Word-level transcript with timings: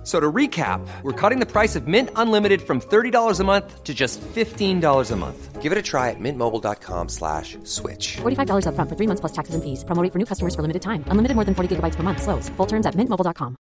F- 0.00 0.06
So 0.06 0.18
to 0.18 0.32
recap, 0.32 0.80
we're 1.02 1.12
cutting 1.12 1.40
the 1.40 1.46
price 1.46 1.76
of 1.76 1.86
Mint 1.86 2.08
Unlimited 2.16 2.62
from 2.62 2.80
$30 2.80 3.38
a 3.38 3.44
month 3.44 3.84
to 3.84 3.92
just 3.92 4.18
$15 4.34 5.10
a 5.10 5.16
month. 5.16 5.60
Give 5.60 5.72
it 5.72 5.76
a 5.78 5.82
try 5.82 6.08
at 6.08 6.16
mintmobile.com 6.18 7.08
slash 7.10 7.58
switch. 7.64 8.16
$45 8.22 8.64
upfront 8.64 8.88
for 8.88 8.96
three 8.96 9.06
months 9.06 9.20
plus 9.20 9.32
taxes 9.32 9.54
and 9.54 9.62
fees. 9.62 9.84
Promo 9.84 10.02
rate 10.02 10.10
for 10.10 10.18
new 10.18 10.24
customers 10.24 10.54
for 10.54 10.62
limited 10.62 10.80
time. 10.80 11.04
Unlimited 11.08 11.34
more 11.36 11.44
than 11.44 11.54
40 11.54 11.76
gigabytes 11.76 11.96
per 11.96 12.02
month. 12.02 12.22
Slows. 12.22 12.48
Full 12.56 12.66
terms 12.66 12.86
at 12.86 12.94
mintmobile.com. 12.96 13.56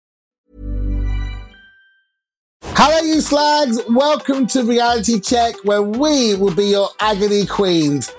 Hello, 2.76 3.00
you 3.00 3.20
slags. 3.20 3.78
Welcome 3.88 4.46
to 4.48 4.64
Reality 4.64 5.20
Check, 5.20 5.54
where 5.64 5.82
we 5.82 6.34
will 6.34 6.54
be 6.54 6.64
your 6.66 6.88
agony 6.98 7.46
queens. 7.46 8.12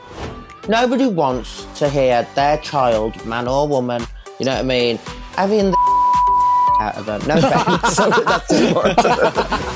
Nobody 0.70 1.08
wants 1.08 1.66
to 1.80 1.90
hear 1.90 2.26
their 2.36 2.58
child, 2.60 3.14
man 3.26 3.48
or 3.48 3.68
woman, 3.68 4.02
you 4.40 4.46
know 4.46 4.54
what 4.54 4.62
I 4.62 4.68
mean, 4.68 4.98
having 5.36 5.72
the 5.72 6.05
out 6.80 6.98
of 6.98 7.06
them. 7.06 7.22
No 7.28 7.40
thanks. 7.42 7.94
Sorry, 7.96 8.24
that's 8.24 8.48
too 8.48 9.76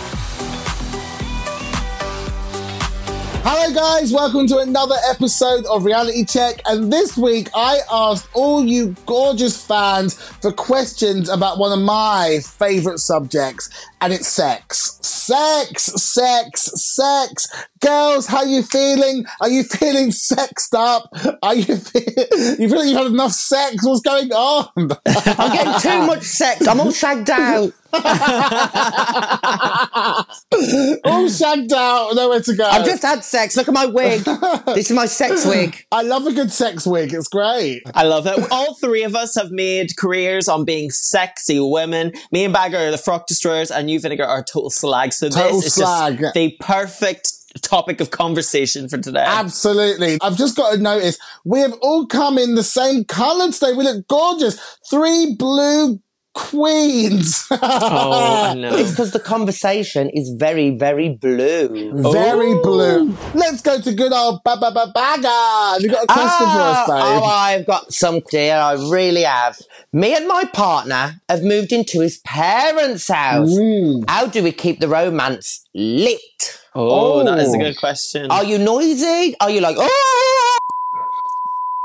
Hello, 3.52 3.74
guys. 3.74 4.14
Welcome 4.14 4.46
to 4.48 4.60
another 4.60 4.94
episode 5.10 5.66
of 5.66 5.84
Reality 5.84 6.24
Check. 6.24 6.62
And 6.68 6.94
this 6.94 7.18
week, 7.18 7.50
I 7.56 7.80
asked 7.92 8.30
all 8.36 8.64
you 8.64 8.96
gorgeous 9.08 9.66
fans 9.66 10.14
for 10.14 10.52
questions 10.52 11.30
about 11.30 11.58
one 11.58 11.72
of 11.72 11.84
my 11.84 12.42
favorite 12.44 13.00
subjects, 13.00 13.68
and 14.02 14.14
it's 14.14 14.28
sex. 14.28 15.00
Sex, 15.02 15.84
sex, 15.86 16.62
sex. 16.76 17.48
Girls, 17.80 18.28
how 18.28 18.44
you 18.44 18.62
feeling? 18.62 19.26
Are 19.42 19.50
you 19.50 19.64
feeling 19.64 20.12
sexed 20.12 20.76
up? 20.76 21.12
Are 21.42 21.56
you 21.56 21.76
feel- 21.76 22.04
you 22.60 22.70
feel 22.70 22.78
like 22.78 22.88
you've 22.88 22.98
had 22.98 23.08
enough 23.08 23.32
sex? 23.32 23.84
What's 23.84 24.02
going 24.02 24.32
on? 24.32 24.68
I'm 24.78 25.52
getting 25.56 25.80
too 25.82 26.06
much 26.06 26.22
sex. 26.24 26.68
I'm 26.68 26.80
all 26.80 26.92
shagged 26.92 27.30
out. 27.32 27.74
all 31.04 31.30
shagged 31.30 31.74
out, 31.74 32.16
nowhere 32.16 32.42
to 32.42 32.56
go. 32.56 32.66
I've 32.66 32.86
just 32.86 33.04
had 33.04 33.24
sex. 33.24 33.58
Look 33.58 33.68
at 33.68 33.74
my 33.74 33.86
wig. 33.86 34.28
This 34.80 34.92
is 34.92 34.96
my 34.96 35.08
sex 35.08 35.46
wig. 35.46 35.84
I 35.92 36.04
love 36.04 36.26
a 36.28 36.32
good 36.32 36.52
sex 36.52 36.86
wig. 36.86 37.14
It's 37.14 37.28
great. 37.28 37.82
I 37.96 38.04
love 38.04 38.28
it. 38.28 38.52
All 38.52 38.76
three 38.76 39.04
of 39.04 39.16
us 39.16 39.36
have 39.36 39.52
made 39.52 39.98
careers 39.98 40.48
on 40.48 40.64
being 40.64 40.90
sexy 40.92 41.60
women. 41.60 42.14
Me 42.32 42.44
and 42.46 42.54
Baga 42.54 42.88
are 42.88 42.92
the 42.92 42.98
frock 42.98 43.28
destroyers, 43.28 43.72
and 43.72 43.90
you, 43.90 44.00
Vinegar, 44.00 44.26
are 44.26 44.44
total 44.44 44.70
slag. 44.70 45.14
So 45.14 45.30
Total 45.30 45.58
this 45.58 45.68
is 45.68 45.76
slag. 45.76 46.20
just 46.20 46.34
the 46.34 46.56
perfect 46.60 47.32
topic 47.62 48.00
of 48.00 48.12
conversation 48.12 48.88
for 48.88 48.98
today. 48.98 49.24
Absolutely. 49.26 50.18
I've 50.22 50.38
just 50.38 50.56
got 50.56 50.74
to 50.74 50.78
notice 50.78 51.18
we 51.46 51.60
have 51.62 51.74
all 51.82 52.06
come 52.06 52.38
in 52.38 52.56
the 52.56 52.64
same 52.64 53.06
colour 53.06 53.52
today. 53.52 53.74
We 53.74 53.84
look 53.84 54.08
gorgeous. 54.08 54.60
Three 54.90 55.36
blue 55.38 56.00
queens. 56.40 57.46
oh, 57.52 57.58
I 58.52 58.54
know. 58.54 58.76
It's 58.76 58.92
because 58.92 59.12
the 59.12 59.20
conversation 59.20 60.10
is 60.10 60.30
very, 60.30 60.70
very 60.72 61.10
blue. 61.10 61.68
Very 62.02 62.54
blue. 62.62 63.16
Let's 63.34 63.62
go 63.62 63.80
to 63.82 63.94
good 63.94 64.14
old 64.14 64.42
Baba 64.44 64.72
ba 64.72 64.86
ba 64.88 64.92
bagger. 64.94 65.28
Have 65.74 65.82
you 65.82 65.90
got 65.90 66.04
a 66.06 66.08
question 66.08 66.48
for 66.56 66.62
us, 66.72 66.78
Ah, 66.80 66.86
babe? 66.88 67.22
Oh, 67.22 67.26
I've 67.26 67.66
got 67.66 67.94
some, 67.94 68.22
dear. 68.32 68.56
I 68.56 68.74
really 68.74 69.24
have. 69.24 69.58
Me 69.92 70.16
and 70.16 70.28
my 70.28 70.46
partner 70.46 71.20
have 71.28 71.44
moved 71.44 71.72
into 71.74 72.00
his 72.00 72.20
parents' 72.20 73.08
house. 73.10 73.52
Mm. 73.52 74.06
How 74.10 74.26
do 74.28 74.42
we 74.42 74.52
keep 74.54 74.80
the 74.80 74.88
romance 74.88 75.68
lit? 75.76 76.22
Oh, 76.74 77.24
that 77.26 77.40
is 77.40 77.54
a 77.54 77.58
good 77.58 77.78
question. 77.78 78.32
Are 78.32 78.44
you 78.46 78.58
noisy? 78.58 79.36
Are 79.42 79.50
you 79.50 79.60
like, 79.60 79.76
oh? 79.80 80.56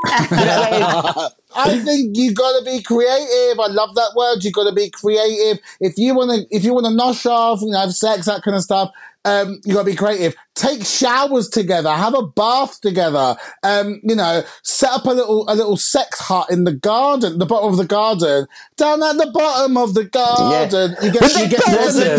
I 1.55 1.79
think 1.81 2.17
you 2.17 2.33
got 2.35 2.59
to 2.59 2.65
be 2.65 2.83
creative. 2.83 3.61
I 3.61 3.67
love 3.69 3.95
that 3.95 4.13
word. 4.17 4.45
You 4.45 4.51
got 4.53 4.69
to 4.69 4.75
be 4.75 4.91
creative. 4.91 5.63
If 5.81 5.97
you 5.97 6.15
want 6.15 6.31
to, 6.31 6.57
if 6.57 6.65
you 6.65 6.75
want 6.75 6.87
to 6.87 6.93
nosh 6.93 7.27
off, 7.27 7.61
you 7.63 7.71
know, 7.71 7.81
have 7.81 7.95
sex, 7.95 8.27
that 8.27 8.43
kind 8.43 8.57
of 8.57 8.63
stuff. 8.63 8.93
Um, 9.25 9.61
you 9.65 9.75
got 9.75 9.81
to 9.81 9.91
be 9.91 9.97
creative. 9.97 10.35
Take 10.55 10.85
showers 10.85 11.49
together. 11.49 11.91
Have 11.91 12.15
a 12.15 12.23
bath 12.27 12.81
together. 12.81 13.37
Um, 13.63 14.01
you 14.05 14.15
know, 14.15 14.43
set 14.63 14.91
up 14.91 15.05
a 15.07 15.11
little 15.11 15.45
a 15.49 15.55
little 15.57 15.77
sex 15.77 16.21
hut 16.21 16.49
in 16.51 16.65
the 16.65 16.73
garden, 16.73 17.39
the 17.39 17.47
bottom 17.47 17.71
of 17.73 17.77
the 17.79 17.87
garden. 17.87 18.47
Down 18.77 19.03
at 19.03 19.17
the 19.17 19.31
bottom 19.33 19.77
of 19.77 19.95
the 19.95 20.05
garden, 20.05 20.95
you 21.03 21.11
get 21.13 21.35
you 21.35 21.49
get 21.49 21.65
There's 21.67 21.97
a 21.99 22.17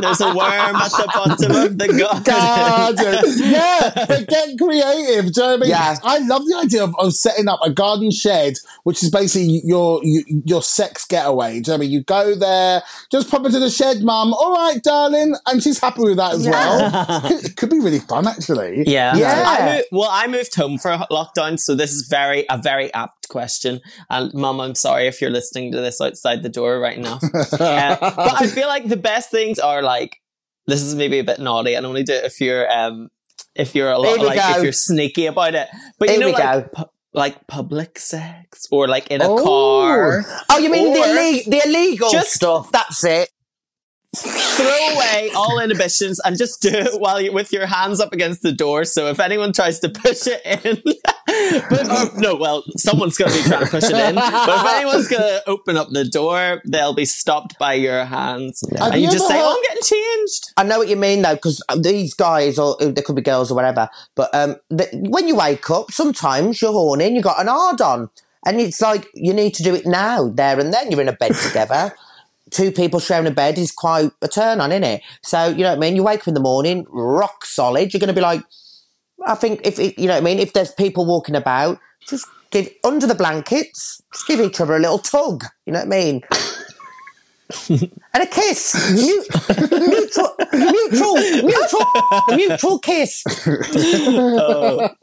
There's 0.00 0.20
a 0.20 0.28
worm 0.34 0.76
at 0.76 0.90
the 0.90 1.10
bottom 1.12 1.56
of 1.56 1.78
the 1.78 1.88
garden. 1.88 2.22
garden. 2.24 3.32
yeah, 3.50 3.90
but 4.06 4.28
get 4.28 4.58
creative. 4.58 5.32
Do 5.32 5.40
you 5.40 5.46
know 5.46 5.52
what 5.52 5.54
I 5.54 5.56
mean? 5.56 5.70
Yeah. 5.70 5.96
I 6.04 6.18
love 6.18 6.46
the 6.46 6.56
idea 6.62 6.84
of, 6.84 6.94
of 6.98 7.14
setting 7.14 7.48
up 7.48 7.60
a 7.64 7.70
garden 7.70 8.10
shed, 8.10 8.54
which 8.84 9.02
is 9.02 9.10
basically 9.10 9.60
your 9.64 10.00
your, 10.04 10.22
your 10.44 10.62
sex 10.62 11.04
getaway. 11.06 11.52
Do 11.52 11.56
you 11.56 11.62
know 11.62 11.72
what 11.72 11.74
I 11.74 11.78
mean? 11.78 11.90
You 11.90 12.02
go 12.04 12.34
there, 12.34 12.82
just 13.10 13.30
pop 13.30 13.44
into 13.44 13.58
the 13.58 13.70
shed, 13.70 14.02
mum. 14.02 14.32
All 14.34 14.49
right, 14.54 14.82
darling, 14.82 15.34
and 15.46 15.62
she's 15.62 15.78
happy 15.78 16.02
with 16.02 16.16
that 16.16 16.34
as 16.34 16.46
well. 16.48 17.20
Could, 17.28 17.44
it 17.44 17.56
could 17.56 17.70
be 17.70 17.80
really 17.80 17.98
fun, 18.00 18.26
actually. 18.26 18.84
Yeah. 18.86 19.16
Yeah. 19.16 19.44
I 19.46 19.74
moved, 19.76 19.88
well, 19.92 20.08
I 20.10 20.26
moved 20.26 20.54
home 20.54 20.78
for 20.78 20.90
lockdown, 21.10 21.58
so 21.58 21.74
this 21.74 21.92
is 21.92 22.06
very 22.08 22.44
a 22.50 22.58
very 22.58 22.92
apt 22.94 23.28
question. 23.28 23.80
And 24.08 24.32
Mum, 24.34 24.60
I'm 24.60 24.74
sorry 24.74 25.06
if 25.06 25.20
you're 25.20 25.30
listening 25.30 25.72
to 25.72 25.80
this 25.80 26.00
outside 26.00 26.42
the 26.42 26.48
door 26.48 26.78
right 26.80 26.98
now. 26.98 27.18
Uh, 27.52 27.96
but 28.00 28.40
I 28.42 28.46
feel 28.46 28.68
like 28.68 28.88
the 28.88 28.96
best 28.96 29.30
things 29.30 29.58
are 29.58 29.82
like 29.82 30.16
this 30.66 30.82
is 30.82 30.94
maybe 30.94 31.18
a 31.18 31.24
bit 31.24 31.38
naughty, 31.40 31.74
and 31.74 31.84
only 31.86 32.02
do 32.02 32.12
it 32.12 32.24
if 32.24 32.40
you're 32.40 32.70
um 32.70 33.08
if 33.54 33.74
you're 33.74 33.90
a 33.90 33.98
lot 33.98 34.18
like 34.20 34.38
go. 34.38 34.56
if 34.58 34.62
you're 34.62 34.72
sneaky 34.72 35.26
about 35.26 35.54
it. 35.54 35.68
But 35.98 36.08
you 36.08 36.14
Here 36.16 36.24
know, 36.26 36.30
like, 36.32 36.72
pu- 36.72 36.84
like 37.12 37.46
public 37.48 37.98
sex 37.98 38.66
or 38.70 38.86
like 38.88 39.08
in 39.08 39.20
a 39.20 39.28
Oh. 39.28 39.42
car. 39.44 40.24
Oh, 40.48 40.58
you 40.58 40.70
mean 40.70 40.92
the, 40.92 41.00
Or- 41.00 41.04
illeg- 41.06 41.44
the 41.50 41.62
illegal 41.68 42.10
Just- 42.10 42.32
stuff? 42.32 42.70
That's 42.72 43.02
it. 43.04 43.28
Throw 44.16 44.66
away 44.94 45.30
all 45.36 45.60
inhibitions 45.60 46.20
and 46.24 46.36
just 46.36 46.60
do 46.60 46.68
it 46.70 47.00
while 47.00 47.20
you 47.20 47.32
with 47.32 47.52
your 47.52 47.66
hands 47.66 48.00
up 48.00 48.12
against 48.12 48.42
the 48.42 48.52
door. 48.52 48.84
So 48.84 49.06
if 49.08 49.20
anyone 49.20 49.52
tries 49.52 49.78
to 49.80 49.88
push 49.88 50.26
it 50.26 50.40
in, 50.44 50.82
but 51.70 51.88
or, 51.88 52.20
no, 52.20 52.34
well, 52.34 52.64
someone's 52.76 53.16
going 53.16 53.30
to 53.30 53.42
be 53.42 53.48
trying 53.48 53.64
to 53.64 53.70
push 53.70 53.84
it 53.84 53.92
in. 53.92 54.16
But 54.16 54.48
if 54.48 54.74
anyone's 54.74 55.08
going 55.08 55.22
to 55.22 55.42
open 55.48 55.76
up 55.76 55.88
the 55.90 56.04
door, 56.04 56.60
they'll 56.66 56.94
be 56.94 57.04
stopped 57.04 57.58
by 57.58 57.74
your 57.74 58.04
hands, 58.04 58.64
Have 58.78 58.92
and 58.92 59.00
you, 59.00 59.06
you 59.08 59.12
just 59.12 59.28
say, 59.28 59.34
heard- 59.34 59.42
"Oh, 59.44 59.56
I'm 59.56 59.62
getting 59.62 59.82
changed." 59.82 60.52
I 60.56 60.64
know 60.64 60.78
what 60.78 60.88
you 60.88 60.96
mean 60.96 61.22
though, 61.22 61.36
because 61.36 61.62
these 61.78 62.14
guys, 62.14 62.58
or 62.58 62.76
they 62.80 63.02
could 63.02 63.16
be 63.16 63.22
girls 63.22 63.52
or 63.52 63.54
whatever, 63.54 63.88
but 64.16 64.34
um, 64.34 64.56
the, 64.70 64.88
when 65.08 65.28
you 65.28 65.36
wake 65.36 65.70
up, 65.70 65.92
sometimes 65.92 66.60
you're 66.60 66.72
horny 66.72 67.06
and 67.06 67.14
you 67.16 67.22
got 67.22 67.40
an 67.40 67.46
hard 67.46 67.80
on, 67.80 68.10
and 68.44 68.60
it's 68.60 68.80
like 68.80 69.06
you 69.14 69.32
need 69.32 69.54
to 69.54 69.62
do 69.62 69.74
it 69.74 69.86
now, 69.86 70.28
there 70.28 70.58
and 70.58 70.72
then. 70.74 70.90
You're 70.90 71.00
in 71.00 71.08
a 71.08 71.12
bed 71.12 71.34
together. 71.36 71.94
Two 72.50 72.70
people 72.72 73.00
sharing 73.00 73.26
a 73.26 73.30
bed 73.30 73.58
is 73.58 73.72
quite 73.72 74.10
a 74.22 74.28
turn 74.28 74.60
on, 74.60 74.72
isn't 74.72 74.84
it? 74.84 75.02
So 75.22 75.48
you 75.48 75.62
know 75.62 75.70
what 75.70 75.76
I 75.76 75.80
mean. 75.80 75.96
You 75.96 76.02
wake 76.02 76.20
up 76.20 76.28
in 76.28 76.34
the 76.34 76.40
morning, 76.40 76.86
rock 76.90 77.44
solid. 77.44 77.92
You're 77.92 78.00
going 78.00 78.08
to 78.08 78.14
be 78.14 78.20
like, 78.20 78.42
I 79.26 79.34
think 79.34 79.60
if 79.64 79.78
it, 79.78 79.98
you 79.98 80.06
know 80.06 80.14
what 80.14 80.22
I 80.22 80.24
mean. 80.24 80.38
If 80.38 80.52
there's 80.52 80.72
people 80.72 81.06
walking 81.06 81.34
about, 81.36 81.78
just 82.08 82.26
give 82.50 82.68
under 82.84 83.06
the 83.06 83.14
blankets, 83.14 84.02
just 84.12 84.26
give 84.26 84.40
each 84.40 84.60
other 84.60 84.74
a 84.76 84.80
little 84.80 84.98
tug. 84.98 85.44
You 85.66 85.72
know 85.72 85.80
what 85.80 85.86
I 85.86 85.90
mean? 85.90 86.22
and 87.68 88.22
a 88.22 88.26
kiss, 88.26 88.74
Mu- 88.92 89.24
mutual, 89.88 90.36
mutual, 90.52 91.14
mutual, 91.42 91.86
mutual 92.36 92.78
kiss. 92.78 93.24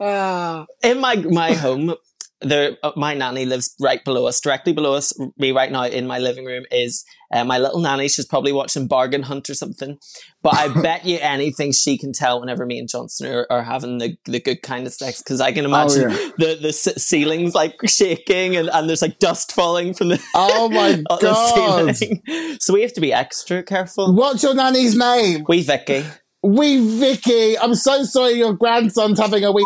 Oh. 0.00 0.66
In 0.82 1.00
my 1.00 1.16
my 1.16 1.52
home, 1.52 1.94
there 2.40 2.76
uh, 2.82 2.92
my 2.96 3.14
nanny 3.14 3.44
lives 3.44 3.74
right 3.80 4.04
below 4.04 4.26
us, 4.26 4.40
directly 4.40 4.72
below 4.72 4.94
us. 4.94 5.12
Me 5.36 5.52
right 5.52 5.72
now 5.72 5.84
in 5.84 6.06
my 6.06 6.18
living 6.18 6.44
room 6.44 6.64
is 6.70 7.04
uh, 7.32 7.44
my 7.44 7.58
little 7.58 7.80
nanny. 7.80 8.08
She's 8.08 8.26
probably 8.26 8.52
watching 8.52 8.86
Bargain 8.86 9.24
Hunt 9.24 9.50
or 9.50 9.54
something. 9.54 9.98
But 10.42 10.54
I 10.54 10.68
bet 10.82 11.04
you 11.04 11.18
anything 11.20 11.72
she 11.72 11.98
can 11.98 12.12
tell 12.12 12.40
whenever 12.40 12.64
me 12.64 12.78
and 12.78 12.88
Johnson 12.88 13.32
are, 13.32 13.46
are 13.50 13.62
having 13.62 13.98
the, 13.98 14.16
the 14.24 14.40
good 14.40 14.62
kind 14.62 14.86
of 14.86 14.92
sex 14.92 15.22
because 15.22 15.40
I 15.40 15.52
can 15.52 15.64
imagine 15.64 16.10
yeah. 16.10 16.30
the 16.38 16.58
the 16.62 16.72
c- 16.72 16.98
ceilings 16.98 17.54
like 17.54 17.74
shaking 17.86 18.56
and, 18.56 18.68
and 18.70 18.88
there's 18.88 19.02
like 19.02 19.18
dust 19.18 19.52
falling 19.52 19.94
from 19.94 20.08
the 20.08 20.22
Oh 20.34 20.68
my 20.70 21.02
god! 21.20 21.96
So 22.60 22.74
we 22.74 22.82
have 22.82 22.92
to 22.94 23.00
be 23.00 23.12
extra 23.12 23.62
careful. 23.62 24.14
What's 24.14 24.42
your 24.42 24.54
nanny's 24.54 24.96
name? 24.96 25.44
We 25.48 25.62
Vicky. 25.62 26.04
Wee 26.42 26.98
Vicky. 26.98 27.58
I'm 27.58 27.74
so 27.74 28.04
sorry 28.04 28.34
your 28.34 28.52
grandson's 28.54 29.18
having 29.18 29.44
a 29.44 29.50
wee. 29.50 29.64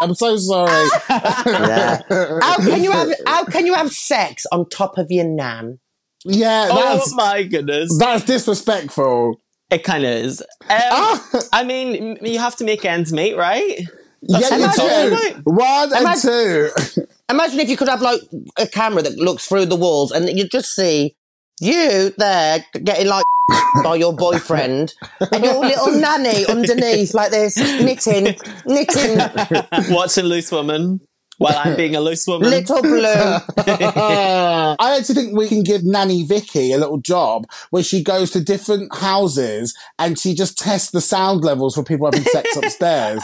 I'm 0.00 0.14
so 0.14 0.36
sorry. 0.36 0.88
Yeah. 1.46 2.00
How 2.42 2.56
can 2.56 2.82
you 2.82 2.90
have 2.92 3.08
how 3.26 3.44
can 3.44 3.66
you 3.66 3.74
have 3.74 3.90
sex 3.92 4.46
on 4.52 4.68
top 4.68 4.98
of 4.98 5.06
your 5.10 5.24
nan? 5.26 5.78
yeah, 6.24 6.68
Oh 6.70 6.96
that's 6.98 7.14
my 7.14 7.42
goodness. 7.44 7.96
that's 7.98 8.24
disrespectful. 8.24 9.40
It 9.70 9.84
kind 9.84 10.04
of 10.04 10.10
is. 10.10 10.40
Um, 10.40 10.46
Ah. 10.70 11.40
I 11.52 11.64
mean, 11.64 12.18
you 12.22 12.38
have 12.38 12.56
to 12.56 12.64
make 12.64 12.84
ends 12.84 13.12
meet, 13.12 13.36
right? 13.36 13.78
Yeah, 14.22 14.38
you 14.56 14.68
do. 14.72 15.14
about. 15.14 15.44
One 15.44 15.92
and 15.92 16.00
Imagine- 16.02 16.22
two. 16.22 16.70
Imagine 17.30 17.60
if 17.60 17.68
you 17.68 17.76
could 17.76 17.88
have 17.88 18.02
like 18.02 18.20
a 18.58 18.66
camera 18.66 19.02
that 19.02 19.16
looks 19.16 19.46
through 19.46 19.66
the 19.66 19.76
walls 19.76 20.10
and 20.12 20.28
you 20.36 20.48
just 20.48 20.74
see 20.74 21.14
you 21.60 22.10
there 22.18 22.64
getting 22.82 23.06
like 23.06 23.24
by 23.82 23.96
your 23.96 24.14
boyfriend 24.14 24.94
and 25.32 25.44
your 25.44 25.60
little 25.60 25.92
nanny 26.00 26.46
underneath 26.46 27.14
like 27.14 27.30
this, 27.30 27.56
knitting, 27.56 28.36
knitting, 28.66 29.18
Watching 29.94 30.24
Loose 30.24 30.50
Woman 30.52 31.00
while 31.40 31.56
I'm 31.56 31.74
being 31.74 31.96
a 31.96 32.02
loose 32.02 32.26
woman. 32.26 32.50
little 32.50 32.82
blue. 32.82 33.00
I 33.06 34.76
actually 34.98 35.14
think 35.14 35.36
we 35.36 35.48
can 35.48 35.62
give 35.62 35.82
Nanny 35.82 36.22
Vicky 36.22 36.72
a 36.72 36.76
little 36.78 36.98
job 36.98 37.46
where 37.70 37.82
she 37.82 38.02
goes 38.02 38.30
to 38.32 38.44
different 38.44 38.94
houses 38.94 39.74
and 39.98 40.18
she 40.18 40.34
just 40.34 40.58
tests 40.58 40.90
the 40.90 41.00
sound 41.00 41.42
levels 41.42 41.74
for 41.74 41.82
people 41.82 42.06
having 42.06 42.26
sex 42.26 42.56
upstairs. 42.56 43.22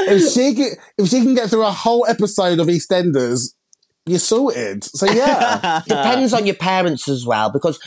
If 0.00 0.32
she 0.32 0.54
can, 0.54 0.70
if 0.96 1.08
she 1.08 1.20
can 1.20 1.34
get 1.34 1.50
through 1.50 1.66
a 1.66 1.70
whole 1.70 2.06
episode 2.08 2.60
of 2.60 2.66
EastEnders, 2.68 3.52
you're 4.06 4.18
sorted. 4.18 4.82
So 4.82 5.04
yeah, 5.04 5.82
Depends 5.86 6.32
on 6.32 6.46
your 6.46 6.56
parents 6.56 7.08
as 7.08 7.26
well, 7.26 7.52
because 7.52 7.78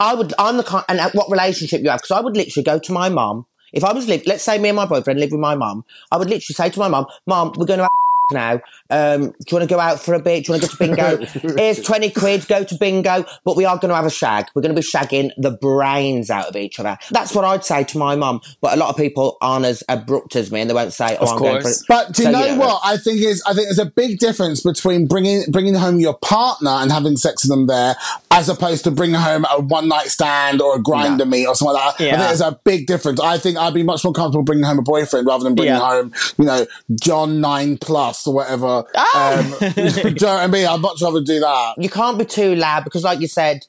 I 0.00 0.14
would, 0.14 0.32
I'm 0.38 0.56
the 0.56 0.62
kind, 0.62 0.84
and 0.88 1.00
uh, 1.00 1.10
what 1.12 1.30
relationship 1.30 1.82
you 1.82 1.90
have, 1.90 2.00
because 2.00 2.12
I 2.16 2.20
would 2.20 2.36
literally 2.36 2.64
go 2.64 2.78
to 2.78 2.92
my 2.92 3.08
mum. 3.08 3.46
If 3.72 3.84
I 3.84 3.92
was 3.92 4.08
live, 4.08 4.22
let's 4.26 4.44
say 4.44 4.58
me 4.58 4.68
and 4.68 4.76
my 4.76 4.86
boyfriend 4.86 5.20
live 5.20 5.32
with 5.32 5.40
my 5.40 5.54
mum, 5.54 5.84
I 6.10 6.16
would 6.16 6.30
literally 6.30 6.54
say 6.54 6.70
to 6.70 6.78
my 6.78 6.88
mum, 6.88 7.06
Mum, 7.26 7.52
we're 7.56 7.66
going 7.66 7.78
to 7.78 7.84
have 7.84 7.97
now. 8.30 8.60
Um, 8.90 9.20
do 9.30 9.34
you 9.50 9.56
want 9.58 9.68
to 9.68 9.74
go 9.74 9.80
out 9.80 10.00
for 10.00 10.14
a 10.14 10.18
bit? 10.20 10.44
Do 10.46 10.52
you 10.52 10.58
want 10.58 10.70
to 10.70 10.76
go 10.76 11.16
to 11.16 11.22
bingo? 11.26 11.56
Here's 11.56 11.82
20 11.82 12.10
quid, 12.10 12.46
go 12.48 12.64
to 12.64 12.74
bingo, 12.76 13.24
but 13.44 13.56
we 13.56 13.64
are 13.64 13.76
going 13.76 13.90
to 13.90 13.94
have 13.94 14.06
a 14.06 14.10
shag. 14.10 14.46
We're 14.54 14.62
going 14.62 14.74
to 14.74 14.80
be 14.80 14.86
shagging 14.86 15.30
the 15.36 15.50
brains 15.50 16.30
out 16.30 16.46
of 16.46 16.56
each 16.56 16.78
other. 16.80 16.96
That's 17.10 17.34
what 17.34 17.44
I'd 17.44 17.64
say 17.64 17.84
to 17.84 17.98
my 17.98 18.16
mum, 18.16 18.40
but 18.60 18.72
a 18.74 18.76
lot 18.76 18.90
of 18.90 18.96
people 18.96 19.36
aren't 19.40 19.64
as 19.66 19.82
abrupt 19.88 20.36
as 20.36 20.50
me 20.50 20.60
and 20.60 20.70
they 20.70 20.74
won't 20.74 20.92
say, 20.92 21.16
oh, 21.20 21.24
Of 21.24 21.28
I'm 21.30 21.38
going 21.38 21.56
for 21.58 21.62
course. 21.62 21.80
it. 21.82 21.86
But 21.88 22.12
do 22.12 22.22
you 22.22 22.28
So, 22.28 22.32
know 22.32 22.44
yeah. 22.46 22.56
what 22.58 22.80
I 22.84 22.96
think 22.96 23.20
is? 23.20 23.42
I 23.46 23.52
think 23.54 23.66
there's 23.66 23.78
a 23.78 23.86
big 23.86 24.18
difference 24.18 24.62
between 24.62 25.06
bringing 25.06 25.44
bringing 25.50 25.74
home 25.74 26.00
your 26.00 26.14
partner 26.18 26.70
and 26.70 26.90
having 26.92 27.16
sex 27.16 27.44
with 27.44 27.50
them 27.50 27.66
there, 27.66 27.96
as 28.30 28.48
opposed 28.48 28.84
to 28.84 28.90
bringing 28.90 29.16
home 29.16 29.44
a 29.50 29.60
one 29.60 29.88
night 29.88 30.08
stand 30.08 30.60
or 30.60 30.76
a 30.76 30.82
Grindr 30.82 31.28
meet 31.28 31.46
or 31.46 31.54
something 31.54 31.74
like 31.74 31.96
that. 31.98 32.04
I 32.04 32.10
think 32.10 32.18
there's 32.18 32.40
a 32.40 32.58
big 32.64 32.86
difference. 32.86 33.20
I 33.20 33.38
think 33.38 33.56
I'd 33.58 33.74
be 33.74 33.82
much 33.82 34.04
more 34.04 34.12
comfortable 34.12 34.44
bringing 34.44 34.64
home 34.64 34.78
a 34.78 34.82
boyfriend 34.82 35.26
rather 35.26 35.44
than 35.44 35.54
bringing 35.54 35.74
Yeah. 35.74 35.80
home, 35.80 36.12
you 36.38 36.44
know, 36.44 36.66
John 37.00 37.40
Nine 37.40 37.76
Plus 37.78 38.17
or 38.26 38.34
whatever. 38.34 38.84
Ah! 38.94 39.38
Um, 39.38 39.72
do 39.74 39.82
you 39.82 39.92
know 40.02 40.10
what 40.10 40.24
I 40.24 40.46
mean? 40.46 40.66
I'd 40.66 40.80
much 40.80 41.02
rather 41.02 41.22
do 41.22 41.40
that. 41.40 41.74
you 41.78 41.88
can't 41.88 42.18
be 42.18 42.24
too 42.24 42.54
loud 42.54 42.84
because, 42.84 43.04
like 43.04 43.20
you 43.20 43.28
said, 43.28 43.66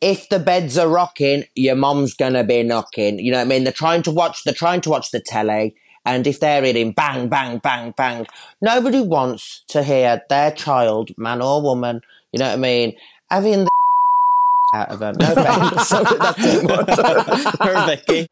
if 0.00 0.28
the 0.28 0.38
beds 0.38 0.76
are 0.76 0.88
rocking, 0.88 1.44
your 1.54 1.76
mum's 1.76 2.14
gonna 2.14 2.44
be 2.44 2.62
knocking. 2.62 3.18
You 3.18 3.30
know 3.30 3.38
what 3.38 3.44
I 3.44 3.48
mean? 3.48 3.64
They're 3.64 3.72
trying 3.72 4.02
to 4.02 4.10
watch. 4.10 4.44
They're 4.44 4.52
trying 4.54 4.80
to 4.82 4.90
watch 4.90 5.10
the 5.12 5.20
telly, 5.20 5.74
and 6.04 6.26
if 6.26 6.40
they're 6.40 6.62
hitting 6.62 6.92
bang, 6.92 7.28
bang, 7.28 7.58
bang, 7.58 7.94
bang, 7.96 8.26
nobody 8.60 9.00
wants 9.00 9.62
to 9.68 9.82
hear 9.82 10.22
their 10.28 10.50
child, 10.50 11.16
man 11.16 11.40
or 11.40 11.62
woman. 11.62 12.00
You 12.32 12.40
know 12.40 12.48
what 12.48 12.54
I 12.54 12.56
mean? 12.56 12.96
Having 13.30 13.64
the 13.64 13.70
out 14.74 14.88
of 14.88 14.98
them. 14.98 15.14
No. 15.18 15.34
Sorry, 15.84 16.18
that's 16.18 16.42
too 16.42 16.62
much. 16.62 17.58
Her 17.60 17.86
Vicky. 17.86 18.28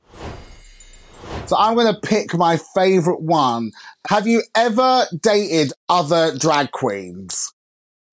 So 1.50 1.56
I'm 1.58 1.74
going 1.74 1.92
to 1.92 2.00
pick 2.00 2.32
my 2.32 2.58
favorite 2.76 3.22
one. 3.22 3.72
Have 4.08 4.28
you 4.28 4.44
ever 4.54 5.06
dated 5.20 5.72
other 5.88 6.38
drag 6.38 6.70
queens? 6.70 7.52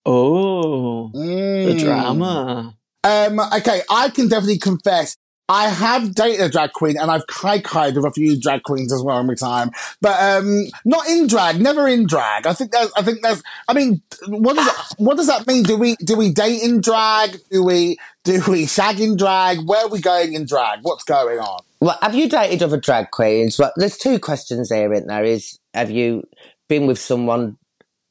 Oh, 0.08 1.12
the 1.14 1.20
Mm. 1.20 1.80
drama. 1.80 2.74
Um, 3.04 3.40
okay, 3.40 3.84
I 3.92 4.10
can 4.10 4.28
definitely 4.28 4.58
confess. 4.58 5.18
I 5.48 5.70
have 5.70 6.16
dated 6.16 6.48
a 6.48 6.50
drag 6.50 6.74
queen 6.74 6.98
and 6.98 7.12
I've 7.12 7.28
kai 7.28 7.60
kaied 7.60 7.96
with 7.96 8.06
a 8.06 8.12
few 8.12 8.42
drag 8.42 8.64
queens 8.64 8.92
as 8.92 9.04
well 9.04 9.20
in 9.20 9.28
my 9.28 9.36
time, 9.36 9.70
but 10.02 10.20
um, 10.20 10.66
not 10.84 11.08
in 11.08 11.28
drag, 11.28 11.62
never 11.62 11.88
in 11.88 12.08
drag. 12.08 12.48
I 12.48 12.54
think 12.54 12.72
that's, 12.72 12.92
I 12.98 13.04
think 13.04 13.22
that's, 13.22 13.44
I 13.68 13.74
mean, 13.74 14.02
what 14.28 14.56
does 14.56 14.66
that, 14.66 14.94
what 14.98 15.16
does 15.16 15.28
that 15.28 15.46
mean? 15.46 15.62
Do 15.62 15.78
we, 15.78 15.96
do 15.98 16.18
we 16.18 16.32
date 16.32 16.64
in 16.64 16.82
drag? 16.82 17.38
Do 17.52 17.64
we, 17.64 18.00
do 18.24 18.42
we 18.48 18.66
shag 18.66 19.00
in 19.00 19.16
drag? 19.16 19.60
Where 19.64 19.86
are 19.86 19.90
we 19.90 20.02
going 20.02 20.34
in 20.34 20.48
drag? 20.48 20.80
What's 20.82 21.04
going 21.04 21.38
on? 21.38 21.62
Well, 21.80 21.98
have 22.02 22.16
you 22.16 22.28
dated 22.28 22.64
other 22.64 22.80
drag 22.80 23.12
queens? 23.12 23.60
Well, 23.60 23.72
there's 23.76 23.98
two 23.98 24.20
questions 24.20 24.70
there, 24.70 24.92
isn't 24.92 25.08
there? 25.08 25.24
Is 25.24 25.60
have 25.74 25.92
you 25.92 26.24
been 26.68 26.88
with 26.88 27.00
someone, 27.00 27.58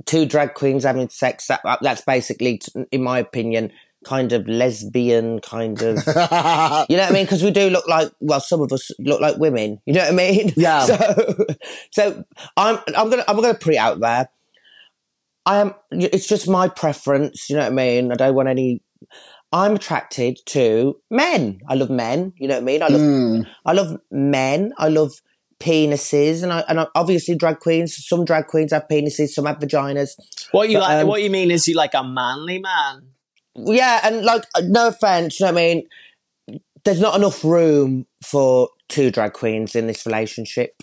two 0.05 0.25
drag 0.27 0.55
queens 0.55 0.85
having 0.85 1.09
sex? 1.09 1.49
That, 1.49 1.61
uh, 1.65 1.77
that's 1.83 2.03
basically, 2.03 2.61
in 2.93 3.03
my 3.03 3.19
opinion, 3.19 3.73
kind 4.05 4.33
of 4.33 4.47
lesbian, 4.47 5.41
kind 5.41 5.83
of. 5.83 5.97
You 6.89 6.97
know 6.97 7.03
what 7.03 7.11
I 7.11 7.13
mean? 7.13 7.25
Because 7.25 7.43
we 7.43 7.51
do 7.51 7.69
look 7.71 7.89
like, 7.89 8.13
well, 8.21 8.41
some 8.41 8.61
of 8.61 8.73
us 8.73 8.91
look 8.99 9.21
like 9.21 9.37
women. 9.39 9.81
You 9.87 9.95
know 9.95 10.01
what 10.01 10.13
I 10.13 10.17
mean? 10.17 10.53
Yeah. 10.57 10.87
So, 10.87 11.47
so 11.91 12.25
I'm, 12.57 12.79
I'm 12.97 13.11
gonna, 13.11 13.25
I'm 13.27 13.37
gonna 13.37 13.55
put 13.55 13.75
it 13.75 13.79
out 13.79 14.01
there. 14.01 14.29
I 15.45 15.59
am. 15.59 15.75
It's 15.93 16.27
just 16.27 16.49
my 16.49 16.69
preference. 16.69 17.49
You 17.49 17.57
know 17.57 17.63
what 17.63 17.73
I 17.73 17.75
mean? 17.75 18.13
I 18.13 18.17
don't 18.17 18.35
want 18.35 18.49
any. 18.49 18.83
I'm 19.52 19.76
attracted 19.76 20.38
to 20.46 20.96
men. 21.10 21.60
I 21.69 21.75
love 21.75 21.90
men. 21.90 22.32
You 22.37 22.48
know 22.48 22.54
what 22.54 22.62
I 22.62 22.64
mean? 22.64 22.82
I 22.82 22.88
love, 22.88 23.46
I 23.64 23.72
love 23.72 24.00
men. 24.10 24.72
I 24.78 24.88
love 24.88 25.12
penises, 25.58 26.43
and 26.43 26.52
I, 26.52 26.64
and 26.69 26.81
I, 26.81 26.87
obviously 26.94 27.34
drag 27.34 27.60
queens. 27.60 27.96
Some 28.06 28.25
drag 28.25 28.46
queens 28.46 28.72
have 28.72 28.87
penises, 28.90 29.28
some 29.28 29.46
have 29.46 29.58
vaginas. 29.58 30.10
What 30.50 30.69
you 30.69 30.78
But, 30.78 30.82
like? 30.82 31.02
um, 31.02 31.08
what 31.08 31.22
you 31.22 31.31
mean 31.31 31.50
is 31.50 31.66
you 31.66 31.75
like 31.75 31.94
a 31.94 32.04
manly 32.04 32.58
man? 32.58 33.08
Yeah, 33.54 34.00
and 34.04 34.25
like, 34.25 34.44
no 34.62 34.88
offense, 34.88 35.40
you 35.40 35.46
know 35.46 35.52
what 35.52 35.60
I 35.60 35.64
mean? 35.64 35.88
There's 36.84 37.00
not 37.00 37.16
enough 37.16 37.43
room 37.43 38.06
for 38.22 38.69
two 38.88 39.10
drag 39.10 39.32
queens 39.32 39.75
in 39.75 39.87
this 39.87 40.06
relationship 40.06 40.75